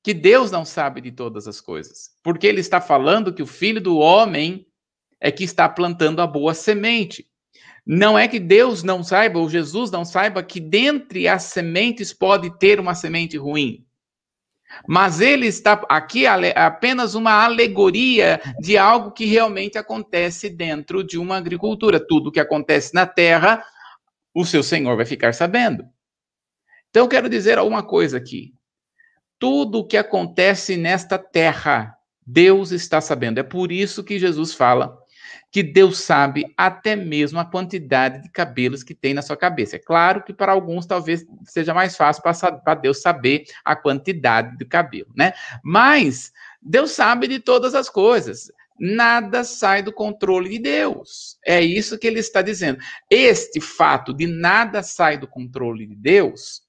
[0.02, 3.80] que Deus não sabe de todas as coisas, porque ele está falando que o filho
[3.80, 4.68] do homem
[5.18, 7.26] é que está plantando a boa semente.
[7.86, 12.56] Não é que Deus não saiba, ou Jesus não saiba, que dentre as sementes pode
[12.58, 13.84] ter uma semente ruim.
[14.88, 21.36] Mas ele está aqui apenas uma alegoria de algo que realmente acontece dentro de uma
[21.36, 22.04] agricultura.
[22.04, 23.62] Tudo que acontece na terra,
[24.34, 25.84] o seu Senhor vai ficar sabendo.
[26.90, 28.54] Então, quero dizer alguma coisa aqui.
[29.38, 31.94] Tudo o que acontece nesta terra,
[32.26, 33.38] Deus está sabendo.
[33.38, 34.98] É por isso que Jesus fala
[35.54, 39.76] que Deus sabe até mesmo a quantidade de cabelos que tem na sua cabeça.
[39.76, 44.64] É claro que para alguns talvez seja mais fácil para Deus saber a quantidade de
[44.64, 45.32] cabelo, né?
[45.62, 48.50] Mas Deus sabe de todas as coisas.
[48.80, 51.38] Nada sai do controle de Deus.
[51.46, 52.80] É isso que ele está dizendo.
[53.08, 56.62] Este fato de nada sai do controle de Deus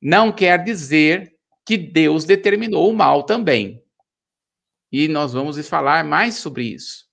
[0.00, 3.84] não quer dizer que Deus determinou o mal também.
[4.90, 7.11] E nós vamos falar mais sobre isso.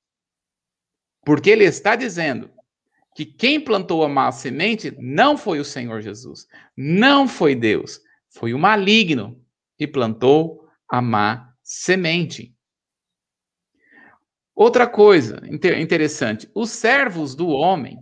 [1.29, 2.49] Porque ele está dizendo
[3.15, 8.51] que quem plantou a má semente não foi o Senhor Jesus, não foi Deus, foi
[8.51, 9.39] o maligno
[9.77, 12.51] que plantou a má semente.
[14.55, 15.39] Outra coisa
[15.79, 17.99] interessante: os servos do homem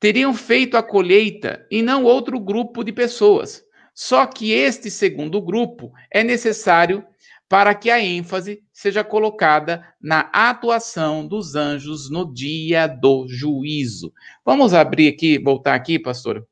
[0.00, 3.62] teriam feito a colheita e não outro grupo de pessoas.
[3.94, 7.06] Só que este segundo grupo é necessário
[7.48, 14.12] para que a ênfase seja colocada na atuação dos anjos no dia do juízo.
[14.44, 16.46] Vamos abrir aqui, voltar aqui, pastor,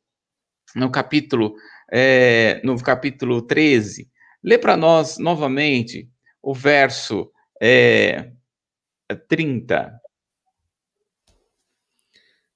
[0.74, 1.54] no capítulo,
[1.92, 4.08] é, no capítulo 13.
[4.42, 6.08] Lê para nós novamente
[6.40, 7.30] o verso
[7.60, 8.32] é,
[9.28, 10.00] 30.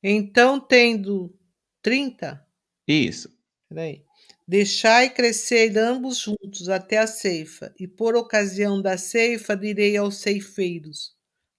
[0.03, 1.35] Então, tendo
[1.83, 2.46] 30.
[2.87, 3.29] Isso.
[3.68, 4.08] Peraí.
[4.49, 11.13] Deixai crescer ambos juntos até a ceifa, e por ocasião da ceifa direi aos ceifeiros: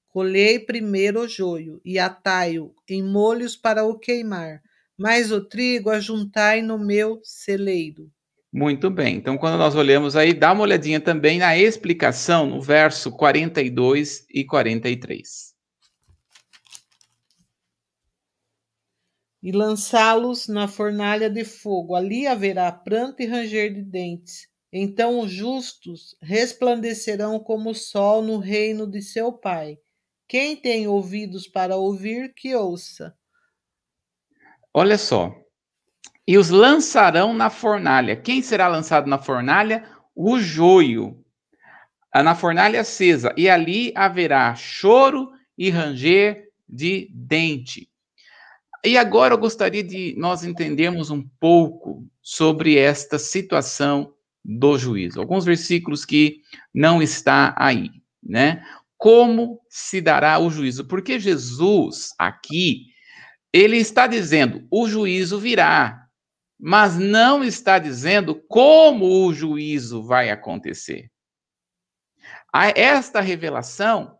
[0.07, 4.59] Colhei primeiro o joio, e atai-o em molhos para o queimar,
[4.97, 8.11] mas o trigo ajuntai no meu celeiro.
[8.51, 9.17] Muito bem.
[9.17, 14.43] Então, quando nós olhamos aí, dá uma olhadinha também na explicação no verso 42 e
[14.43, 15.48] 43.
[19.41, 21.95] E lançá-los na fornalha de fogo.
[21.95, 24.47] Ali haverá pranto e ranger de dentes.
[24.71, 29.77] Então os justos resplandecerão como o sol no reino de seu Pai.
[30.27, 33.15] Quem tem ouvidos para ouvir, que ouça.
[34.71, 35.33] Olha só.
[36.27, 38.15] E os lançarão na fornalha.
[38.15, 39.89] Quem será lançado na fornalha?
[40.15, 41.25] O joio.
[42.11, 43.33] Ah, na fornalha acesa.
[43.35, 47.88] E ali haverá choro e ranger de dente.
[48.85, 54.13] E agora eu gostaria de nós entendermos um pouco sobre esta situação
[54.43, 55.19] do juízo.
[55.19, 56.41] Alguns versículos que
[56.73, 57.89] não está aí,
[58.23, 58.63] né?
[58.97, 60.85] Como se dará o juízo?
[60.85, 62.87] Porque Jesus aqui
[63.51, 66.07] ele está dizendo: o juízo virá,
[66.59, 71.09] mas não está dizendo como o juízo vai acontecer.
[72.75, 74.18] Esta revelação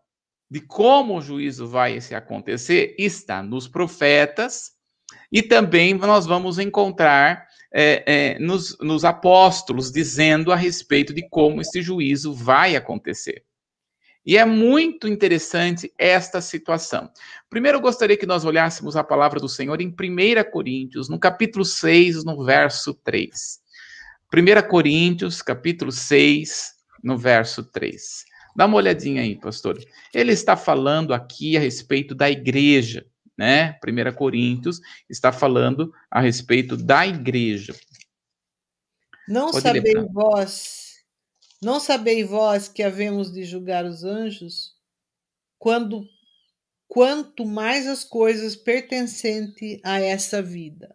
[0.50, 4.72] de como o juízo vai se acontecer está nos profetas
[5.30, 11.60] e também nós vamos encontrar é, é, nos, nos apóstolos dizendo a respeito de como
[11.60, 13.44] esse juízo vai acontecer.
[14.26, 17.10] E é muito interessante esta situação.
[17.48, 21.64] Primeiro, eu gostaria que nós olhássemos a palavra do Senhor em 1 Coríntios, no capítulo
[21.64, 23.60] 6, no verso 3.
[24.32, 28.29] 1 Coríntios, capítulo 6, no verso 3.
[28.54, 29.78] Dá uma olhadinha aí, pastor.
[30.12, 33.78] Ele está falando aqui a respeito da igreja, né?
[33.86, 37.74] 1 Coríntios está falando a respeito da igreja.
[39.28, 40.94] Não Pode sabeis vós,
[41.62, 44.74] não sabeis vós que havemos de julgar os anjos
[45.58, 46.04] quando
[46.88, 50.92] quanto mais as coisas pertencentes a essa vida.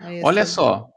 [0.00, 0.46] A essa Olha vida.
[0.52, 0.90] só,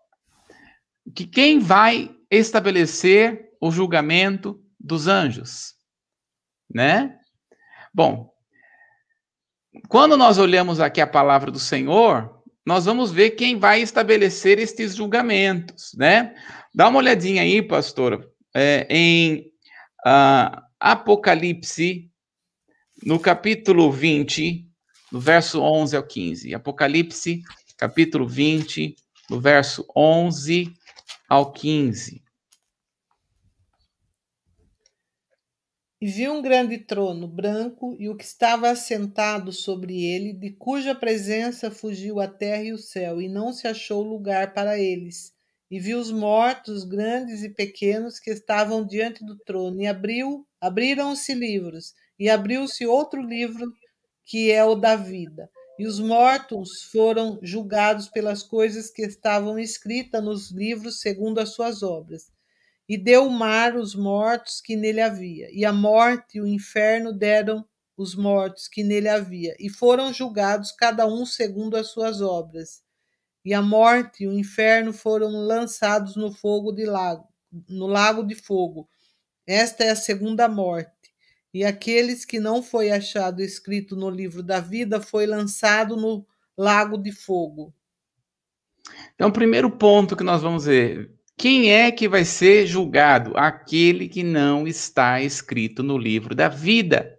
[1.13, 5.73] que quem vai estabelecer o julgamento dos anjos,
[6.69, 7.17] né?
[7.91, 8.31] Bom,
[9.89, 14.95] quando nós olhamos aqui a palavra do Senhor, nós vamos ver quem vai estabelecer estes
[14.95, 16.35] julgamentos, né?
[16.73, 19.51] Dá uma olhadinha aí, pastor, é, em
[20.05, 22.11] uh, Apocalipse,
[23.03, 24.69] no capítulo 20,
[25.11, 26.53] no verso 11 ao 15.
[26.53, 27.41] Apocalipse,
[27.77, 28.95] capítulo 20,
[29.29, 30.71] no verso 11
[31.27, 32.24] ao 15.
[36.01, 40.93] E vi um grande trono branco e o que estava assentado sobre ele, de cuja
[40.93, 45.33] presença fugiu a terra e o céu, e não se achou lugar para eles.
[45.71, 51.33] E vi os mortos, grandes e pequenos, que estavam diante do trono, e abriu, abriram-se
[51.33, 53.65] livros, e abriu-se outro livro,
[54.25, 55.49] que é o da vida.
[55.79, 61.81] E os mortos foram julgados pelas coisas que estavam escritas nos livros segundo as suas
[61.81, 62.34] obras.
[62.87, 67.11] E deu o mar os mortos que nele havia, e a morte e o inferno
[67.11, 67.65] deram
[67.97, 72.83] os mortos que nele havia, e foram julgados cada um segundo as suas obras.
[73.43, 77.27] E a morte e o inferno foram lançados no fogo de lago,
[77.69, 78.89] no lago de fogo.
[79.47, 80.91] Esta é a segunda morte.
[81.53, 86.25] E aqueles que não foi achado escrito no livro da vida foi lançado no
[86.57, 87.73] lago de fogo.
[89.13, 93.35] Então, o primeiro ponto que nós vamos ver, quem é que vai ser julgado?
[93.35, 97.13] Aquele que não está escrito no livro da vida.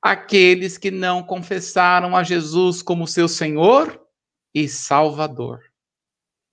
[0.00, 4.00] Aqueles que não confessaram a Jesus como seu Senhor
[4.54, 5.60] e Salvador.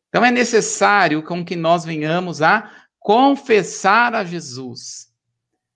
[0.10, 2.70] Então é necessário com que nós venhamos a
[3.00, 5.08] confessar a Jesus,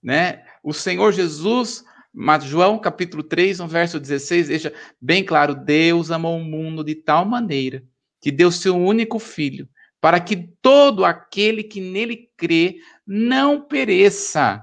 [0.02, 0.44] né?
[0.62, 1.82] O Senhor Jesus,
[2.42, 7.24] João capítulo 3, no verso 16, deixa bem claro: Deus amou o mundo de tal
[7.24, 7.82] maneira
[8.20, 9.68] que deu seu único filho
[10.04, 14.62] para que todo aquele que nele crê não pereça,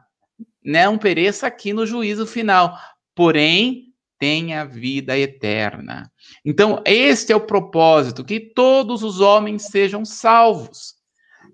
[0.64, 2.78] não pereça aqui no juízo final,
[3.16, 6.14] porém tenha vida eterna.
[6.46, 10.94] Então, este é o propósito, que todos os homens sejam salvos.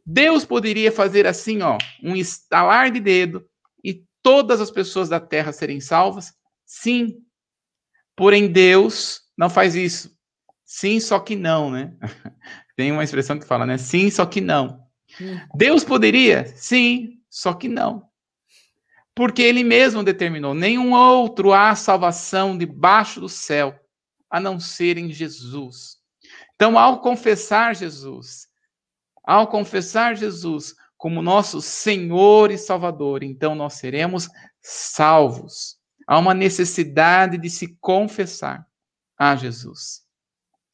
[0.06, 3.48] Deus poderia fazer assim, ó, um estalar de dedo
[3.82, 6.34] e todas as pessoas da terra serem salvas?
[6.66, 7.20] Sim.
[8.18, 10.14] Porém, Deus não faz isso.
[10.66, 11.96] Sim, só que não, né?
[12.78, 13.80] Tem uma expressão que fala, né?
[13.80, 14.88] Sim, só que não.
[15.20, 15.40] Hum.
[15.56, 16.46] Deus poderia?
[16.56, 18.08] Sim, só que não.
[19.16, 23.78] Porque ele mesmo determinou: nenhum outro há salvação debaixo do céu,
[24.30, 25.98] a não ser em Jesus.
[26.54, 28.48] Então, ao confessar Jesus,
[29.24, 34.30] ao confessar Jesus como nosso Senhor e Salvador, então nós seremos
[34.62, 35.78] salvos.
[36.08, 38.68] Há uma necessidade de se confessar
[39.18, 40.07] a Jesus.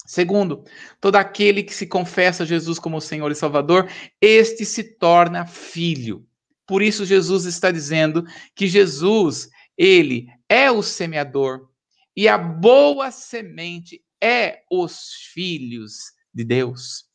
[0.05, 0.63] Segundo,
[0.99, 3.89] todo aquele que se confessa Jesus como Senhor e Salvador,
[4.19, 6.25] este se torna filho.
[6.65, 11.69] Por isso Jesus está dizendo que Jesus, ele é o semeador
[12.15, 15.95] e a boa semente é os filhos
[16.33, 17.05] de Deus.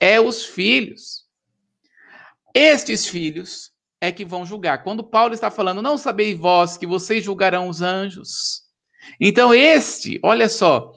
[0.00, 1.26] É os filhos.
[2.54, 4.82] Estes filhos é que vão julgar.
[4.82, 8.62] Quando Paulo está falando, não sabeis vós que vocês julgarão os anjos.
[9.20, 10.92] Então, este, olha só,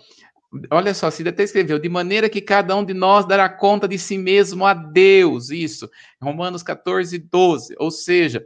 [0.69, 3.97] Olha só, Cida até escreveu, de maneira que cada um de nós dará conta de
[3.97, 5.89] si mesmo a Deus, isso,
[6.21, 8.45] Romanos 14, 12, ou seja,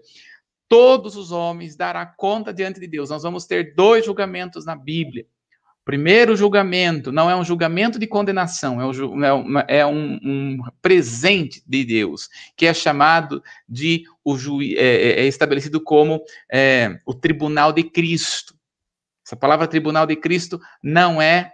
[0.70, 3.10] todos os homens dará conta diante de Deus.
[3.10, 5.26] Nós vamos ter dois julgamentos na Bíblia.
[5.84, 11.62] Primeiro julgamento não é um julgamento de condenação, é um, é, é um, um presente
[11.66, 17.14] de Deus, que é chamado de, o ju, é, é, é estabelecido como é, o
[17.14, 18.56] tribunal de Cristo.
[19.24, 21.52] Essa palavra tribunal de Cristo não é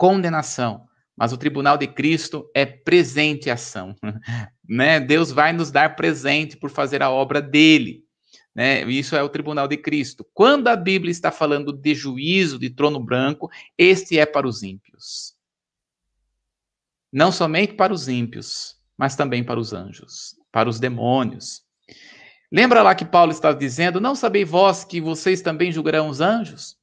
[0.00, 3.94] condenação, mas o tribunal de Cristo é presente ação,
[4.66, 4.98] né?
[4.98, 8.02] Deus vai nos dar presente por fazer a obra dele,
[8.54, 8.82] né?
[8.90, 10.26] Isso é o tribunal de Cristo.
[10.32, 15.34] Quando a Bíblia está falando de juízo, de trono branco, este é para os ímpios.
[17.12, 21.60] Não somente para os ímpios, mas também para os anjos, para os demônios.
[22.50, 26.78] Lembra lá que Paulo estava dizendo: Não sabeis vós que vocês também julgarão os anjos?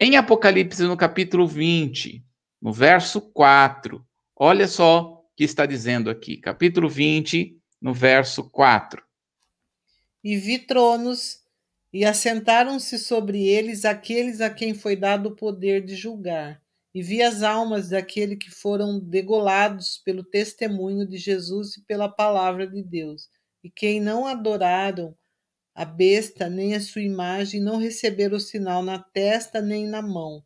[0.00, 2.24] Em Apocalipse, no capítulo 20,
[2.62, 4.06] no verso 4.
[4.36, 9.02] Olha só o que está dizendo aqui, capítulo 20, no verso 4.
[10.22, 11.42] E vi tronos,
[11.92, 16.62] E assentaram-se sobre eles aqueles a quem foi dado o poder de julgar.
[16.94, 22.66] E vi as almas daqueles que foram degolados pelo testemunho de Jesus e pela palavra
[22.66, 23.28] de Deus.
[23.62, 25.14] E quem não adoraram
[25.74, 30.42] a besta nem a sua imagem, não receberam o sinal na testa nem na mão.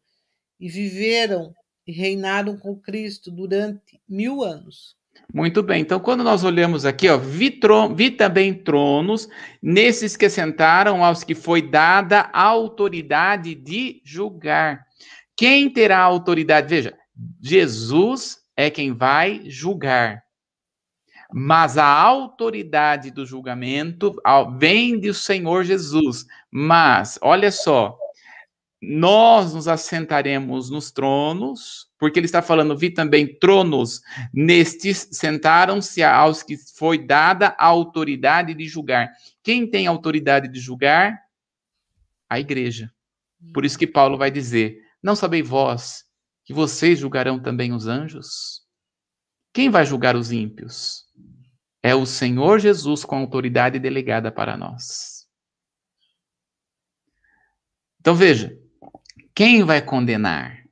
[0.59, 1.55] E viveram
[1.87, 4.97] e reinaram com Cristo durante mil anos.
[5.32, 9.28] Muito bem, então quando nós olhamos aqui, ó, vi, tron vi também tronos,
[9.62, 14.87] nesses que sentaram aos que foi dada a autoridade de julgar.
[15.37, 16.68] Quem terá autoridade?
[16.68, 16.97] Veja,
[17.41, 20.22] Jesus é quem vai julgar.
[21.32, 24.14] Mas a autoridade do julgamento
[24.59, 26.24] vem do Senhor Jesus.
[26.51, 27.99] Mas, olha só,
[28.81, 34.03] nós nos assentaremos nos tronos, porque ele está falando, vi também tronos,
[34.33, 39.11] nestes sentaram-se aos que foi dada a autoridade de julgar.
[39.43, 41.18] Quem tem autoridade de julgar?
[42.29, 42.93] A igreja.
[43.55, 46.05] Por isso que Paulo vai dizer: Não sabeis vós
[46.45, 48.62] que vocês julgarão também os anjos?
[49.53, 51.05] Quem vai julgar os ímpios?
[51.83, 55.27] É o Senhor Jesus com autoridade delegada para nós.
[58.01, 58.57] Então veja,
[59.37, 60.64] quem vai condenar?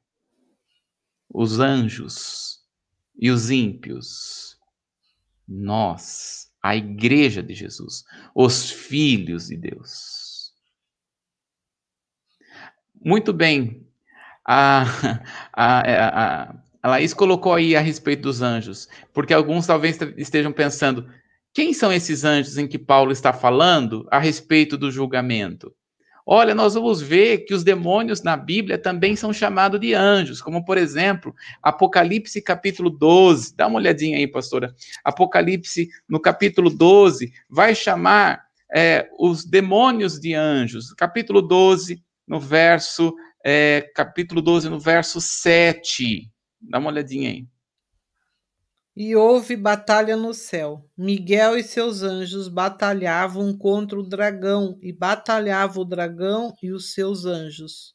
[1.29, 2.61] Os anjos
[3.15, 4.57] e os ímpios.
[5.47, 8.05] Nós, a igreja de Jesus,
[8.35, 10.55] os filhos de Deus.
[13.05, 13.87] Muito bem.
[14.47, 14.85] A,
[15.53, 21.07] a, a, a Laís colocou aí a respeito dos anjos, porque alguns talvez estejam pensando:
[21.53, 25.71] quem são esses anjos em que Paulo está falando a respeito do julgamento?
[26.27, 30.65] Olha, nós vamos ver que os demônios na Bíblia também são chamados de anjos, como
[30.65, 33.55] por exemplo, Apocalipse capítulo 12.
[33.55, 34.75] Dá uma olhadinha aí, pastora.
[35.05, 38.43] Apocalipse no capítulo 12 vai chamar
[38.75, 40.95] é, os demônios de anjos.
[40.95, 43.15] Capítulo 12, no verso,
[43.45, 46.31] é, capítulo 12, no verso 7.
[46.59, 47.47] Dá uma olhadinha aí.
[48.97, 50.89] E houve batalha no céu.
[50.97, 57.25] Miguel e seus anjos batalhavam contra o dragão, e batalhava o dragão e os seus
[57.25, 57.95] anjos.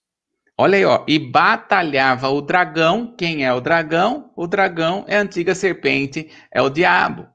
[0.57, 1.05] Olha aí, ó.
[1.07, 3.15] E batalhava o dragão.
[3.15, 4.33] Quem é o dragão?
[4.35, 7.25] O dragão é a antiga serpente, é o diabo.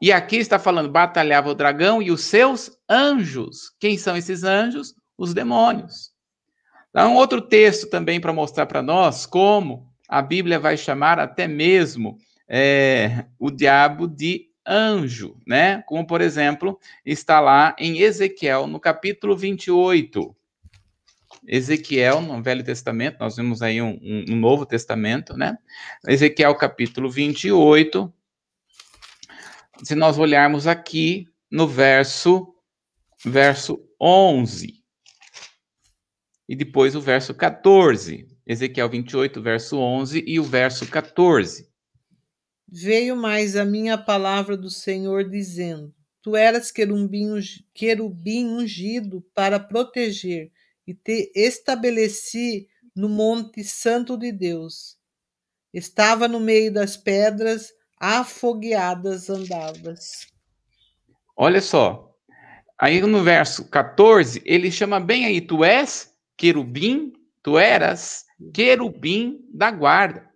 [0.00, 3.70] E aqui está falando: batalhava o dragão e os seus anjos.
[3.80, 4.94] Quem são esses anjos?
[5.18, 6.12] Os demônios.
[6.92, 11.48] Dá um outro texto também para mostrar para nós como a Bíblia vai chamar até
[11.48, 12.16] mesmo
[12.48, 15.82] é, o diabo de anjo, né?
[15.86, 20.34] Como, por exemplo, está lá em Ezequiel, no capítulo 28.
[21.46, 25.58] Ezequiel, no Velho Testamento, nós vimos aí um, um, Novo Testamento, né?
[26.06, 28.12] Ezequiel, capítulo 28.
[29.82, 32.54] Se nós olharmos aqui no verso,
[33.24, 34.82] verso 11.
[36.48, 38.26] E depois o verso 14.
[38.46, 41.73] Ezequiel 28, verso 11 e o verso 14.
[42.76, 50.50] Veio mais a minha palavra do Senhor, dizendo: Tu eras querubim, ungido para proteger,
[50.84, 54.98] e te estabeleci no monte santo de Deus.
[55.72, 60.26] Estava no meio das pedras, afogueadas andavas.
[61.36, 62.12] Olha só,
[62.76, 69.70] aí no verso 14, ele chama bem aí, tu és querubim, tu eras querubim da
[69.70, 70.33] guarda.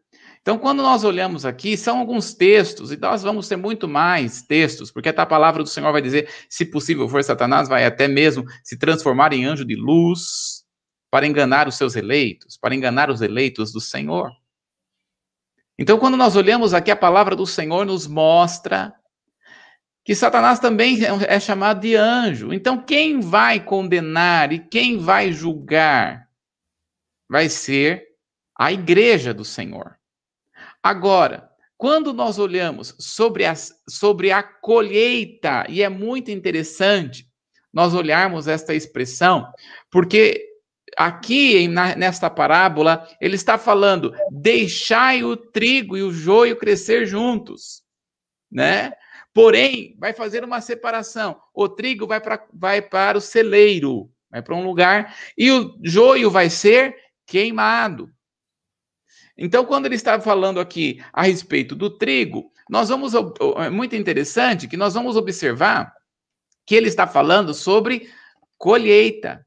[0.48, 4.90] Então, quando nós olhamos aqui, são alguns textos, e nós vamos ter muito mais textos,
[4.90, 8.78] porque a palavra do Senhor vai dizer: se possível for Satanás, vai até mesmo se
[8.78, 10.64] transformar em anjo de luz
[11.10, 14.30] para enganar os seus eleitos, para enganar os eleitos do Senhor.
[15.78, 18.94] Então, quando nós olhamos aqui, a palavra do Senhor nos mostra
[20.02, 20.96] que Satanás também
[21.28, 22.54] é chamado de anjo.
[22.54, 26.26] Então, quem vai condenar e quem vai julgar
[27.28, 28.02] vai ser
[28.58, 29.97] a igreja do Senhor.
[30.82, 37.28] Agora, quando nós olhamos sobre, as, sobre a colheita, e é muito interessante
[37.72, 39.46] nós olharmos esta expressão,
[39.90, 40.44] porque
[40.96, 47.82] aqui na, nesta parábola ele está falando: deixai o trigo e o joio crescer juntos,
[48.50, 48.92] né?
[49.32, 51.40] Porém, vai fazer uma separação.
[51.54, 56.28] O trigo vai, pra, vai para o celeiro, vai para um lugar, e o joio
[56.28, 58.10] vai ser queimado.
[59.38, 64.66] Então, quando ele está falando aqui a respeito do trigo, nós vamos é muito interessante
[64.66, 65.94] que nós vamos observar
[66.66, 68.10] que ele está falando sobre
[68.58, 69.46] colheita.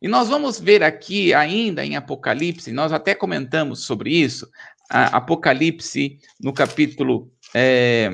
[0.00, 4.48] E nós vamos ver aqui ainda em Apocalipse, nós até comentamos sobre isso,
[4.88, 8.10] Apocalipse no capítulo é,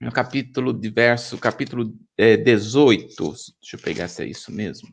[0.00, 3.14] no capítulo diverso, capítulo é, 18.
[3.22, 4.88] Deixa eu pegar se é isso mesmo.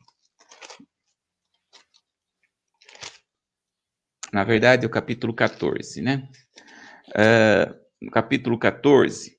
[4.32, 6.28] Na verdade, o capítulo 14, né?
[7.08, 9.38] Uh, no capítulo 14,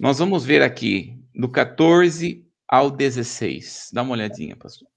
[0.00, 3.90] nós vamos ver aqui, do 14 ao 16.
[3.92, 4.88] Dá uma olhadinha, pastor.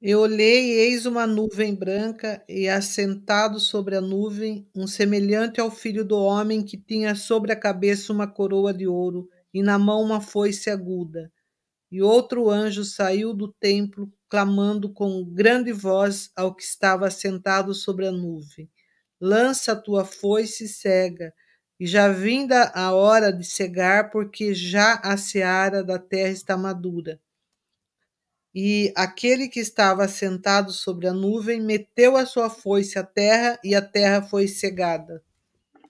[0.00, 5.70] Eu olhei e eis uma nuvem branca, e assentado sobre a nuvem, um semelhante ao
[5.70, 10.02] filho do homem que tinha sobre a cabeça uma coroa de ouro e na mão
[10.02, 11.30] uma foice aguda.
[11.92, 18.06] E outro anjo saiu do templo, clamando com grande voz ao que estava assentado sobre
[18.06, 18.70] a nuvem:
[19.20, 21.34] Lança a tua foice cega,
[21.78, 27.20] e já vinda a hora de cegar, porque já a seara da terra está madura.
[28.54, 33.74] E aquele que estava sentado sobre a nuvem meteu a sua foice à terra e
[33.74, 35.22] a terra foi cegada.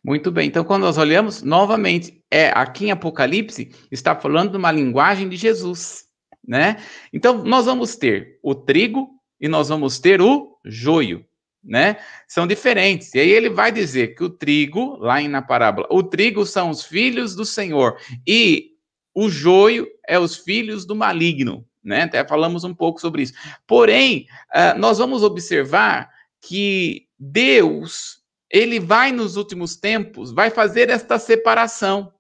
[0.05, 0.49] Muito bem.
[0.49, 5.37] Então, quando nós olhamos, novamente, é aqui em Apocalipse está falando de uma linguagem de
[5.37, 6.05] Jesus,
[6.47, 6.77] né?
[7.13, 11.25] Então, nós vamos ter o trigo e nós vamos ter o joio,
[11.63, 11.99] né?
[12.27, 13.15] São diferentes.
[13.15, 16.85] E aí ele vai dizer que o trigo, lá na parábola, o trigo são os
[16.85, 17.97] filhos do Senhor
[18.27, 18.73] e
[19.15, 22.03] o joio é os filhos do maligno né?
[22.03, 23.35] Até falamos um pouco sobre isso.
[23.67, 26.09] Porém, uh, nós vamos observar
[26.41, 28.22] que Deus,
[28.53, 32.13] ele vai nos últimos tempos, vai fazer esta separação.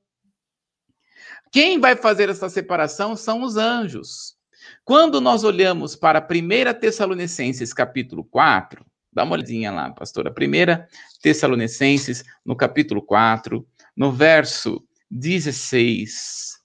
[1.52, 4.34] Quem vai fazer essa separação são os anjos.
[4.82, 10.30] Quando nós olhamos para 1 Tessalonicenses capítulo 4, dá uma olhadinha lá, pastora.
[10.30, 16.62] 1 Tessalonicenses, no capítulo 4, no verso 16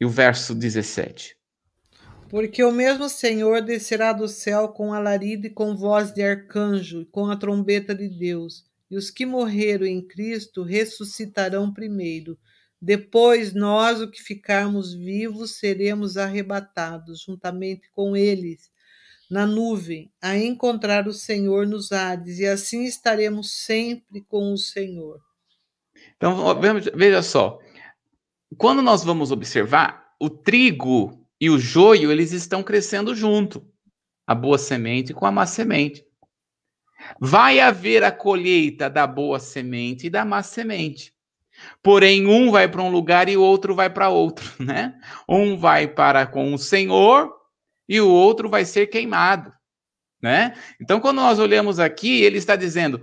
[0.00, 1.36] e o verso 17.
[2.28, 7.06] Porque o mesmo Senhor descerá do céu com alarido e com voz de arcanjo, e
[7.06, 12.36] com a trombeta de Deus, e os que morreram em Cristo ressuscitarão primeiro.
[12.80, 18.70] Depois nós, o que ficarmos vivos, seremos arrebatados juntamente com eles
[19.30, 25.20] na nuvem, a encontrar o Senhor nos ares, e assim estaremos sempre com o Senhor.
[26.16, 26.36] Então,
[26.94, 27.58] veja só,
[28.56, 33.66] quando nós vamos observar, o trigo e o joio, eles estão crescendo junto.
[34.26, 36.04] A boa semente com a má semente.
[37.20, 41.14] Vai haver a colheita da boa semente e da má semente.
[41.82, 44.98] Porém, um vai para um lugar e o outro vai para outro, né?
[45.28, 47.32] Um vai para com o Senhor
[47.88, 49.52] e o outro vai ser queimado,
[50.20, 50.54] né?
[50.80, 53.00] Então, quando nós olhamos aqui, ele está dizendo: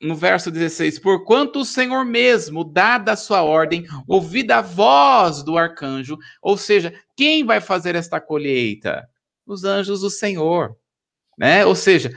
[0.00, 5.58] no verso 16: Porquanto o Senhor mesmo, dada a sua ordem, ouvida a voz do
[5.58, 9.08] arcanjo, ou seja, quem vai fazer esta colheita?
[9.46, 10.76] Os anjos do Senhor,
[11.36, 11.64] né?
[11.64, 12.12] Ou seja,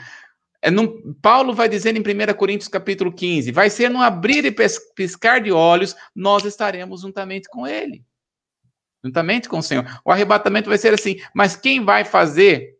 [0.62, 4.56] é num, Paulo vai dizer em 1 Coríntios capítulo 15: vai ser no abrir e
[4.96, 8.06] piscar de olhos, nós estaremos juntamente com ele.
[9.04, 9.84] Juntamente com o Senhor.
[10.06, 12.78] O arrebatamento vai ser assim, mas quem vai fazer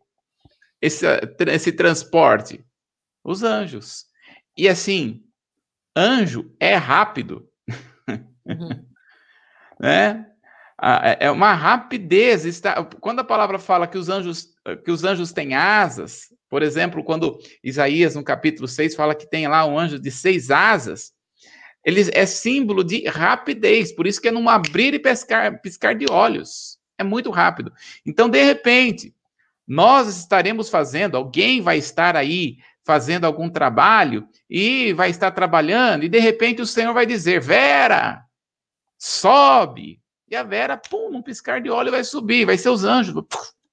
[0.80, 1.04] esse,
[1.48, 2.64] esse transporte?
[3.24, 4.06] Os anjos.
[4.56, 5.22] E assim,
[5.96, 7.48] anjo é rápido.
[8.46, 8.86] Uhum.
[9.80, 10.26] né?
[11.20, 12.44] É uma rapidez.
[12.44, 12.84] Está...
[12.84, 14.52] Quando a palavra fala que os anjos
[14.84, 19.48] que os anjos têm asas, por exemplo, quando Isaías, no capítulo 6, fala que tem
[19.48, 21.12] lá um anjo de seis asas,
[21.84, 26.06] ele é símbolo de rapidez, por isso que é num abrir e piscar, piscar de
[26.10, 26.78] olhos.
[26.96, 27.72] É muito rápido.
[28.06, 29.12] Então, de repente,
[29.66, 36.08] nós estaremos fazendo, alguém vai estar aí fazendo algum trabalho e vai estar trabalhando, e
[36.08, 38.24] de repente o Senhor vai dizer: Vera,
[38.98, 40.00] sobe.
[40.28, 43.14] E a Vera, pum, num piscar de olho vai subir, vai ser os anjos.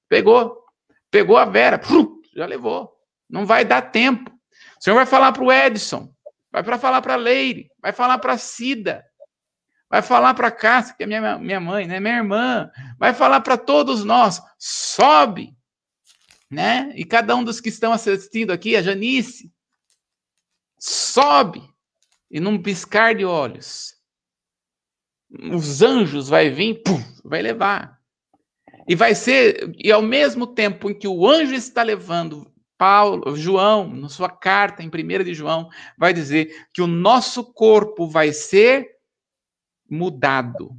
[0.09, 0.63] Pegou,
[1.09, 2.93] pegou a Vera, pum, já levou.
[3.29, 4.29] Não vai dar tempo.
[4.79, 6.11] O Senhor vai falar para o Edson,
[6.51, 9.05] vai para falar para a Leire, vai falar para a Cida,
[9.89, 11.99] vai falar para a Cássia, que é minha, minha mãe, né?
[11.99, 15.53] minha irmã, vai falar para todos nós: sobe,
[16.49, 16.91] né?
[16.95, 19.51] E cada um dos que estão assistindo aqui, a Janice,
[20.79, 21.61] sobe
[22.31, 23.95] e num piscar de olhos,
[25.51, 27.99] os anjos vai vir, pum, vai levar.
[28.87, 33.93] E vai ser, e ao mesmo tempo em que o anjo está levando Paulo, João,
[33.93, 38.89] na sua carta em 1 de João, vai dizer que o nosso corpo vai ser
[39.87, 40.75] mudado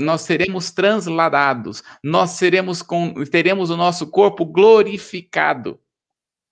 [0.00, 5.78] nós seremos transladados, nós seremos com, teremos o nosso corpo glorificado.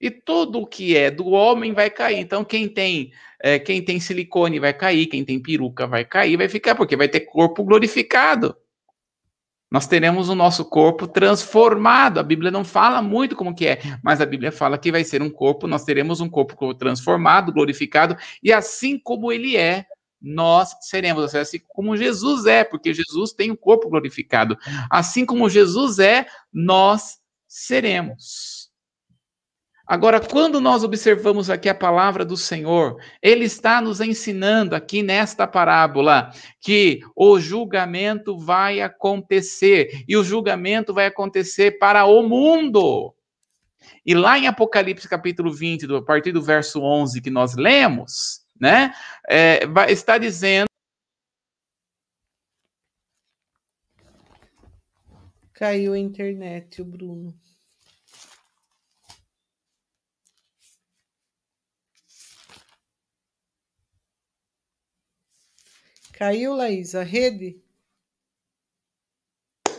[0.01, 2.19] E tudo o que é do homem vai cair.
[2.19, 6.49] Então, quem tem é, quem tem silicone vai cair, quem tem peruca vai cair, vai
[6.49, 8.57] ficar, porque vai ter corpo glorificado.
[9.71, 12.19] nós teremos o nosso corpo transformado.
[12.19, 15.23] A Bíblia não fala muito como que é, mas a Bíblia fala que vai ser
[15.23, 19.85] um corpo, nós teremos um corpo transformado, glorificado, e assim como ele é,
[20.21, 24.57] nós seremos, assim como Jesus é, porque Jesus tem um corpo glorificado.
[24.91, 28.69] Assim como Jesus é, nós seremos.
[29.89, 35.47] Agora, quando nós observamos aqui a palavra do Senhor, ele está nos ensinando aqui nesta
[35.47, 43.15] parábola que o julgamento vai acontecer, e o julgamento vai acontecer para o mundo.
[44.05, 48.95] E lá em Apocalipse capítulo 20, a partir do verso 11 que nós lemos, né,
[49.29, 50.69] é, vai, está dizendo
[55.59, 57.35] Caiu a internet, o Bruno.
[66.13, 67.61] Caiu, Laís, a rede?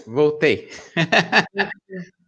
[0.05, 0.69] Voltei.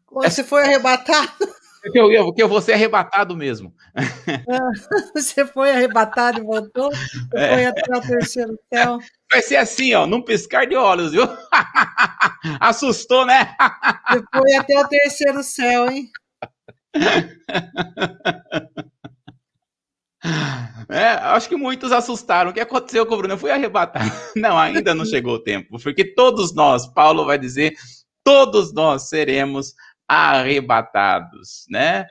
[0.09, 1.31] Você foi arrebatado?
[1.81, 3.73] Porque eu, eu, eu vou ser arrebatado mesmo.
[5.15, 6.91] Você foi arrebatado e voltou?
[7.33, 7.55] É.
[7.55, 8.99] foi até o terceiro céu?
[9.31, 11.23] Vai ser assim, ó, num piscar de olhos, viu?
[12.59, 13.55] Assustou, né?
[14.09, 16.09] Você foi até o terceiro céu, hein?
[20.89, 22.51] É, acho que muitos assustaram.
[22.51, 23.33] O que aconteceu com o Bruno?
[23.33, 24.11] Eu fui arrebatado.
[24.35, 27.73] Não, ainda não chegou o tempo, porque todos nós, Paulo vai dizer,
[28.23, 29.79] todos nós seremos arrebatados,
[31.69, 32.07] né?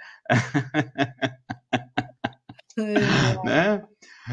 [2.79, 3.45] É.
[3.45, 3.89] né?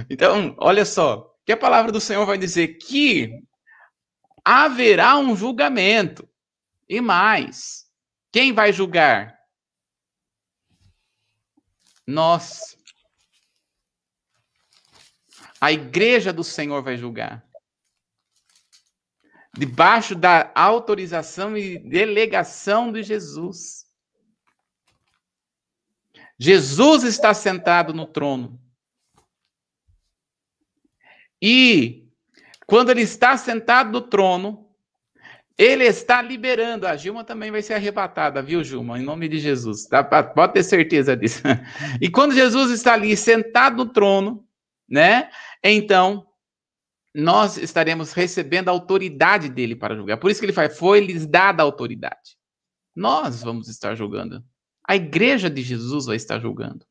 [0.10, 3.42] Então, olha só, que a palavra do Senhor vai dizer que
[4.44, 6.28] haverá um julgamento.
[6.88, 7.86] E mais,
[8.32, 9.38] quem vai julgar?
[12.06, 12.78] Nós.
[15.60, 17.47] A igreja do Senhor vai julgar.
[19.58, 23.86] Debaixo da autorização e delegação de Jesus.
[26.40, 28.62] Jesus está sentado no trono.
[31.42, 32.08] E
[32.66, 34.68] quando ele está sentado no trono,
[35.58, 36.86] ele está liberando.
[36.86, 39.00] A Gilma também vai ser arrebatada, viu, Gilma?
[39.00, 39.86] Em nome de Jesus.
[39.86, 40.04] Tá?
[40.04, 41.42] Pode ter certeza disso.
[42.00, 44.46] E quando Jesus está ali sentado no trono,
[44.88, 45.30] né?
[45.64, 46.28] Então,
[47.18, 50.18] nós estaremos recebendo a autoridade dele para julgar.
[50.18, 52.38] Por isso que ele faz, foi lhes dada a autoridade.
[52.96, 54.46] Nós vamos estar julgando.
[54.88, 56.86] A igreja de Jesus vai estar julgando.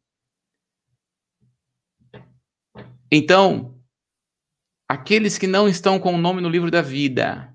[3.10, 3.80] Então,
[4.88, 7.54] aqueles que não estão com o nome no livro da vida,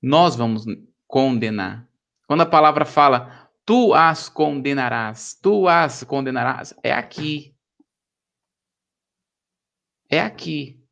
[0.00, 0.64] nós vamos
[1.06, 1.88] condenar.
[2.26, 7.54] Quando a palavra fala, tu as condenarás, tu as condenarás, é aqui
[10.08, 10.83] é aqui.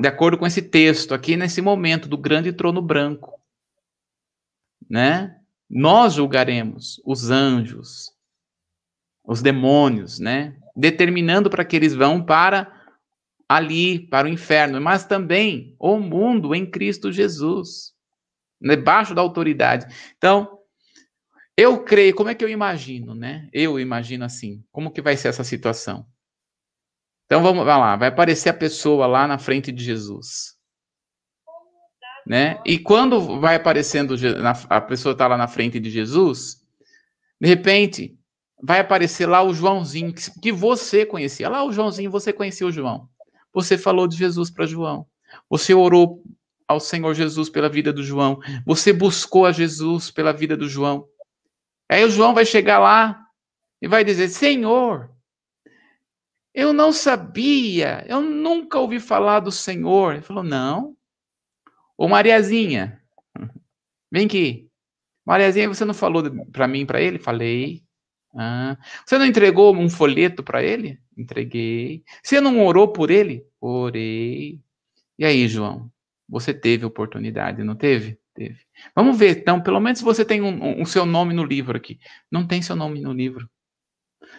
[0.00, 3.40] De acordo com esse texto, aqui nesse momento do grande trono branco,
[4.88, 5.38] né?
[5.68, 8.12] Nós julgaremos os anjos,
[9.24, 10.56] os demônios, né?
[10.76, 12.80] Determinando para que eles vão para
[13.48, 17.92] ali, para o inferno, mas também o mundo em Cristo Jesus,
[18.60, 19.86] debaixo da autoridade.
[20.16, 20.58] Então,
[21.56, 23.48] eu creio, como é que eu imagino, né?
[23.52, 26.06] Eu imagino assim, como que vai ser essa situação?
[27.32, 30.54] Então vamos lá, vai aparecer a pessoa lá na frente de Jesus.
[32.26, 32.60] Né?
[32.62, 34.14] E quando vai aparecendo
[34.68, 36.58] a pessoa está lá na frente de Jesus,
[37.40, 38.14] de repente
[38.62, 40.12] vai aparecer lá o Joãozinho
[40.42, 41.48] que você conhecia.
[41.48, 43.08] Lá o Joãozinho, você conhecia o João.
[43.50, 45.06] Você falou de Jesus para João.
[45.48, 46.22] Você orou
[46.68, 48.40] ao Senhor Jesus pela vida do João.
[48.66, 51.08] Você buscou a Jesus pela vida do João.
[51.88, 53.18] Aí o João vai chegar lá
[53.80, 55.11] e vai dizer: Senhor,
[56.54, 60.14] eu não sabia, eu nunca ouvi falar do Senhor.
[60.14, 60.96] Ele falou: Não.
[61.96, 63.00] Ô Mariazinha,
[64.10, 64.68] vem aqui.
[65.24, 67.18] Mariazinha, você não falou para mim, para ele?
[67.18, 67.82] Falei.
[68.34, 68.76] Ah.
[69.06, 70.98] Você não entregou um folheto para ele?
[71.16, 72.02] Entreguei.
[72.22, 73.46] Você não orou por ele?
[73.60, 74.60] Orei.
[75.18, 75.90] E aí, João?
[76.28, 78.18] Você teve oportunidade, não teve?
[78.34, 78.60] Teve.
[78.94, 81.76] Vamos ver, então, pelo menos você tem o um, um, um, seu nome no livro
[81.76, 82.00] aqui.
[82.30, 83.48] Não tem seu nome no livro.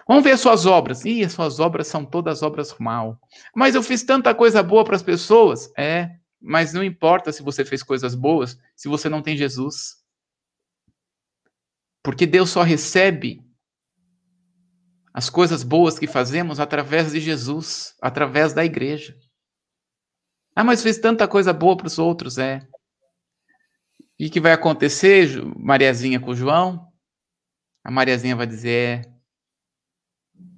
[0.08, 1.06] Vamos ver suas obras.
[1.06, 3.20] Ih, as suas obras são todas obras mal.
[3.56, 5.72] Mas eu fiz tanta coisa boa para as pessoas.
[5.78, 6.10] É,
[6.42, 10.04] mas não importa se você fez coisas boas, se você não tem Jesus.
[12.04, 13.42] Porque Deus só recebe
[15.14, 19.16] as coisas boas que fazemos através de Jesus, através da igreja.
[20.56, 22.68] Ah, mas fez tanta coisa boa para os outros, é.
[24.20, 26.88] E o que vai acontecer, Mariazinha com João?
[27.84, 29.13] A Mariazinha vai dizer: é,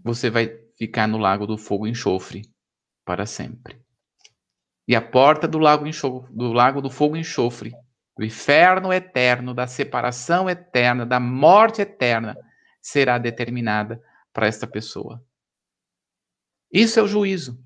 [0.05, 0.47] você vai
[0.77, 2.47] ficar no lago do fogo enxofre
[3.03, 3.83] para sempre.
[4.87, 7.73] E a porta do lago, enxofre, do lago do fogo enxofre
[8.15, 12.37] do inferno eterno, da separação eterna, da morte eterna,
[12.81, 14.01] será determinada
[14.31, 15.25] para esta pessoa.
[16.71, 17.61] Isso é o juízo.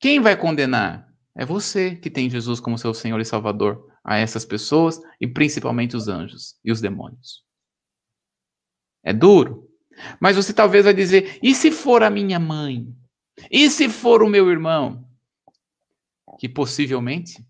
[0.00, 1.06] Quem vai condenar?
[1.36, 5.96] É você que tem Jesus como seu Senhor e Salvador a essas pessoas e principalmente
[5.96, 7.44] os anjos e os demônios.
[9.04, 9.69] É duro.
[10.20, 12.86] Mas você talvez vai dizer: e se for a minha mãe?
[13.50, 15.04] E se for o meu irmão?
[16.38, 17.44] Que possivelmente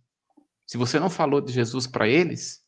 [0.70, 2.64] se você não falou de Jesus para eles,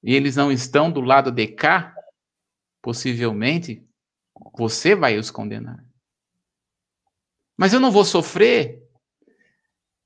[0.00, 1.92] e eles não estão do lado de cá,
[2.80, 3.84] possivelmente
[4.56, 5.84] você vai os condenar.
[7.56, 8.80] Mas eu não vou sofrer.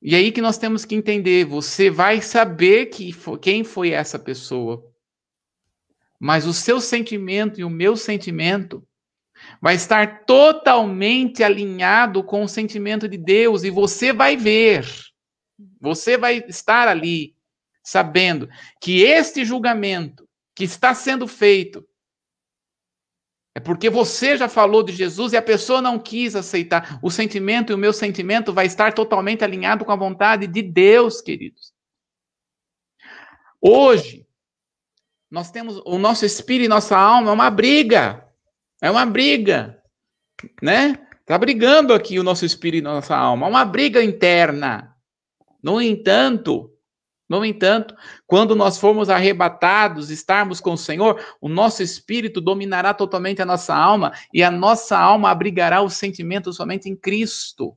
[0.00, 4.90] E aí que nós temos que entender, você vai saber que quem foi essa pessoa.
[6.18, 8.86] Mas o seu sentimento e o meu sentimento
[9.60, 14.84] vai estar totalmente alinhado com o sentimento de Deus e você vai ver
[15.80, 17.34] você vai estar ali
[17.82, 18.48] sabendo
[18.80, 21.86] que este julgamento que está sendo feito
[23.54, 27.00] é porque você já falou de Jesus e a pessoa não quis aceitar.
[27.02, 31.20] O sentimento e o meu sentimento vai estar totalmente alinhado com a vontade de Deus,
[31.20, 31.72] queridos.
[33.60, 34.27] Hoje,
[35.30, 38.24] nós temos o nosso espírito e nossa alma é uma briga.
[38.80, 39.82] É uma briga,
[40.62, 40.94] né?
[41.26, 44.94] Tá brigando aqui o nosso espírito e nossa alma, é uma briga interna.
[45.62, 46.72] No entanto,
[47.28, 47.94] no entanto,
[48.26, 53.74] quando nós formos arrebatados, estarmos com o Senhor, o nosso espírito dominará totalmente a nossa
[53.74, 57.76] alma e a nossa alma abrigará os sentimentos somente em Cristo.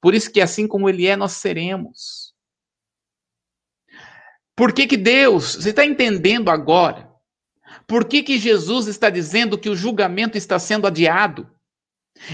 [0.00, 2.27] Por isso que assim como ele é, nós seremos.
[4.58, 7.08] Por que que Deus, você está entendendo agora?
[7.86, 11.48] Por que que Jesus está dizendo que o julgamento está sendo adiado?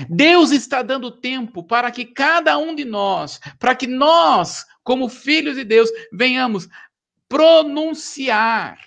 [0.08, 5.56] Deus está dando tempo para que cada um de nós, para que nós, como filhos
[5.56, 6.66] de Deus, venhamos
[7.28, 8.78] pronunciar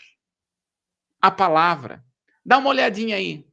[1.22, 2.04] a palavra.
[2.44, 3.46] Dá uma olhadinha aí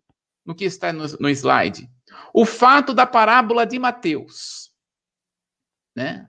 [0.46, 1.90] no que está no, no slide.
[2.32, 4.72] O fato da parábola de Mateus,
[5.94, 6.26] né?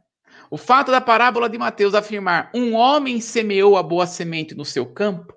[0.50, 4.86] O fato da parábola de Mateus afirmar: um homem semeou a boa semente no seu
[4.86, 5.34] campo,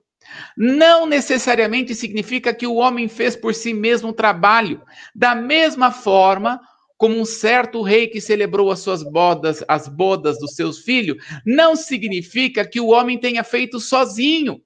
[0.56, 4.82] não necessariamente significa que o homem fez por si mesmo o trabalho.
[5.14, 6.60] Da mesma forma,
[6.96, 11.76] como um certo rei que celebrou as suas bodas, as bodas dos seus filhos, não
[11.76, 14.60] significa que o homem tenha feito sozinho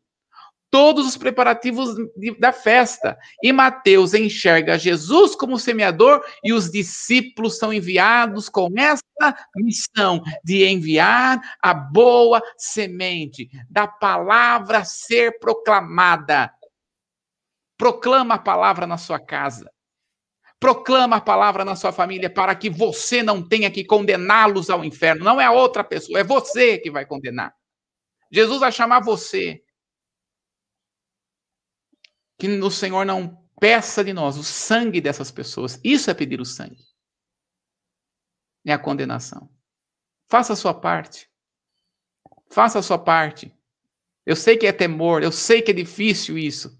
[0.73, 3.19] todos os preparativos de, da festa.
[3.43, 9.03] E Mateus enxerga Jesus como semeador e os discípulos são enviados com essa
[9.55, 16.51] missão de enviar a boa semente, da palavra ser proclamada.
[17.77, 19.71] Proclama a palavra na sua casa.
[20.59, 25.23] Proclama a palavra na sua família para que você não tenha que condená-los ao inferno.
[25.23, 27.53] Não é a outra pessoa, é você que vai condenar.
[28.31, 29.61] Jesus vai chamar você
[32.43, 35.81] que o Senhor não peça de nós o sangue dessas pessoas.
[35.85, 36.83] Isso é pedir o sangue.
[38.67, 39.49] É a condenação.
[40.29, 41.31] Faça a sua parte.
[42.51, 43.57] Faça a sua parte.
[44.27, 46.77] Eu sei que é temor, eu sei que é difícil isso.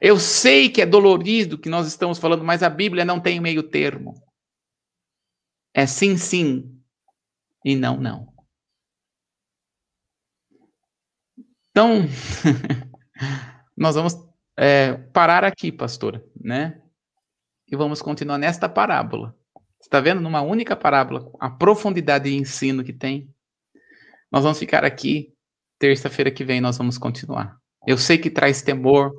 [0.00, 3.64] Eu sei que é dolorido que nós estamos falando, mas a Bíblia não tem meio
[3.64, 4.14] termo.
[5.74, 6.80] É sim, sim
[7.64, 8.32] e não, não.
[11.70, 12.02] Então,
[13.76, 14.25] nós vamos
[14.56, 16.80] é, parar aqui, pastor, né?
[17.70, 19.36] E vamos continuar nesta parábola.
[19.80, 20.20] Está vendo?
[20.20, 23.32] Numa única parábola, a profundidade de ensino que tem.
[24.30, 25.32] Nós vamos ficar aqui.
[25.78, 27.58] Terça-feira que vem nós vamos continuar.
[27.86, 29.12] Eu sei que traz temor,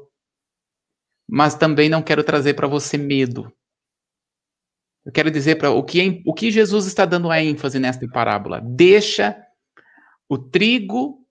[1.30, 3.54] mas também não quero trazer para você medo.
[5.06, 8.60] Eu quero dizer para o que o que Jesus está dando a ênfase nesta parábola.
[8.60, 9.42] Deixa
[10.28, 11.26] o trigo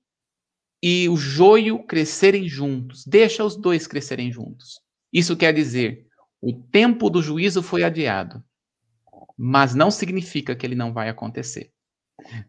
[0.88, 3.04] e o joio crescerem juntos.
[3.04, 4.80] Deixa os dois crescerem juntos.
[5.12, 6.06] Isso quer dizer,
[6.40, 8.40] o tempo do juízo foi adiado,
[9.36, 11.72] mas não significa que ele não vai acontecer.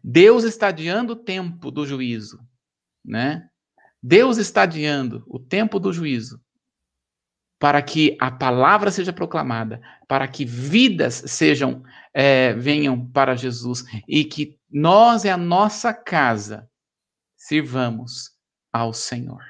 [0.04, 2.38] Deus está adiando o tempo do juízo,
[3.04, 3.48] né?
[4.00, 6.40] Deus está adiando o tempo do juízo
[7.58, 11.82] para que a palavra seja proclamada, para que vidas sejam
[12.14, 16.67] é, venham para Jesus e que nós e a nossa casa
[17.48, 18.30] sirvamos
[18.70, 19.42] ao Senhor.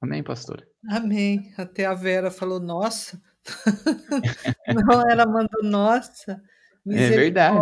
[0.00, 0.64] Amém, pastor?
[0.88, 1.52] Amém.
[1.56, 3.20] Até a Vera falou, nossa.
[4.68, 6.40] Não, ela mandou, nossa.
[6.86, 7.58] É verdade.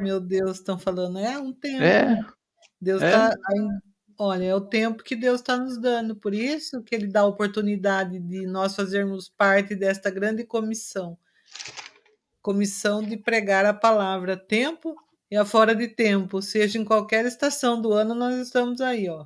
[0.00, 1.84] Meu Deus, estão falando, é um tempo.
[1.84, 2.18] É.
[2.80, 3.30] Deus está.
[3.30, 3.92] É.
[4.18, 7.26] Olha, é o tempo que Deus está nos dando, por isso que Ele dá a
[7.26, 11.16] oportunidade de nós fazermos parte desta grande comissão
[12.42, 14.96] comissão de pregar a palavra, tempo
[15.32, 19.24] e a fora de tempo, seja em qualquer estação do ano, nós estamos aí, ó,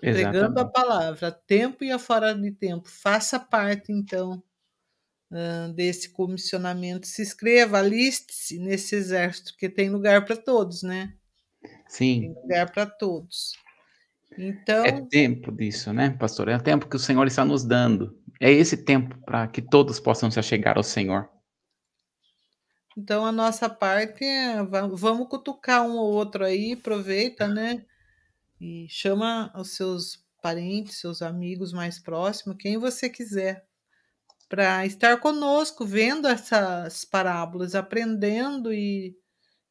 [0.00, 2.88] pregando a palavra, tempo e a fora de tempo.
[2.88, 4.42] Faça parte, então,
[5.74, 7.06] desse comissionamento.
[7.06, 11.12] Se inscreva, aliste-se nesse exército, porque tem lugar para todos, né?
[11.86, 12.20] Sim.
[12.20, 13.52] Tem lugar para todos.
[14.38, 16.48] É Então, tempo disso, né, pastor?
[16.48, 18.18] É o tempo que o Senhor está nos dando.
[18.40, 21.28] É esse tempo para que todos possam se achegar ao Senhor.
[22.96, 27.84] Então a nossa parte é va- vamos cutucar um ou outro aí, aproveita, né?
[28.60, 33.66] E chama os seus parentes, seus amigos mais próximos, quem você quiser,
[34.48, 39.16] para estar conosco, vendo essas parábolas, aprendendo e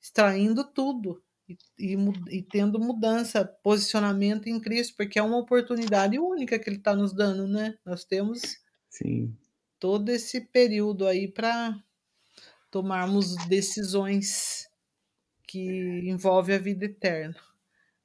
[0.01, 1.23] extraindo tudo.
[1.49, 1.97] E, e
[2.39, 7.13] e tendo mudança, posicionamento em Cristo, porque é uma oportunidade única que Ele está nos
[7.13, 7.75] dando, né?
[7.85, 8.59] Nós temos
[8.89, 9.37] Sim.
[9.79, 11.79] todo esse período aí para
[12.73, 14.67] tomarmos decisões
[15.47, 17.35] que envolvem a vida eterna.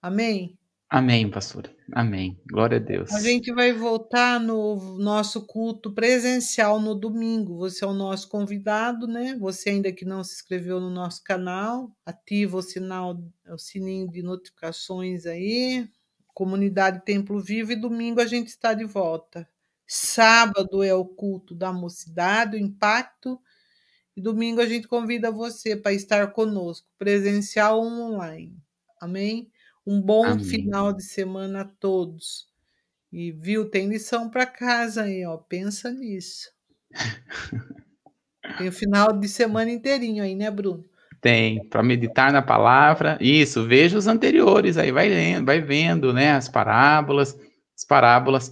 [0.03, 0.59] Amém?
[0.91, 1.71] Amém, pastor.
[1.91, 2.39] Amém.
[2.47, 3.11] Glória a Deus.
[3.13, 7.57] A gente vai voltar no nosso culto presencial no domingo.
[7.57, 9.35] Você é o nosso convidado, né?
[9.41, 14.23] Você ainda que não se inscreveu no nosso canal, ativa o sinal, o sininho de
[14.23, 15.89] notificações aí.
[16.35, 19.49] Comunidade Templo Vivo e domingo a gente está de volta.
[19.87, 23.41] Sábado é o culto da mocidade, o impacto.
[24.19, 28.53] E domingo a gente convida você para estar conosco, presencial ou online.
[29.01, 29.49] Amém?
[29.87, 30.45] Um bom Amém.
[30.45, 32.49] final de semana a todos.
[33.13, 35.37] E viu, tem lição para casa aí, ó.
[35.37, 36.51] Pensa nisso.
[38.59, 40.85] Tem o final de semana inteirinho aí, né, Bruno?
[41.21, 43.19] Tem, para meditar na palavra.
[43.21, 47.39] Isso, veja os anteriores aí, vai lendo, vai vendo, né, as parábolas,
[47.77, 48.51] as parábolas.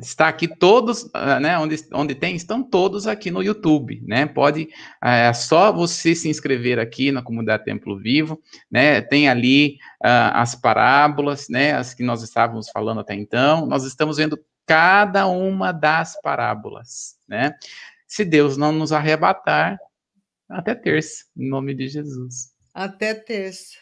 [0.00, 4.68] Está aqui todos, ah, né, onde, onde tem, estão todos aqui no YouTube, né, pode,
[5.02, 10.54] é só você se inscrever aqui na Comunidade Templo Vivo, né, tem ali uh, as
[10.54, 16.20] parábolas, né, as que nós estávamos falando até então, nós estamos vendo cada uma das
[16.20, 17.54] parábolas, né,
[18.06, 19.78] se Deus não nos arrebatar,
[20.48, 22.52] até terça, em nome de Jesus.
[22.72, 23.76] Até terça.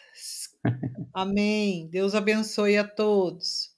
[1.13, 1.87] Amém.
[1.89, 3.76] Deus abençoe a todos.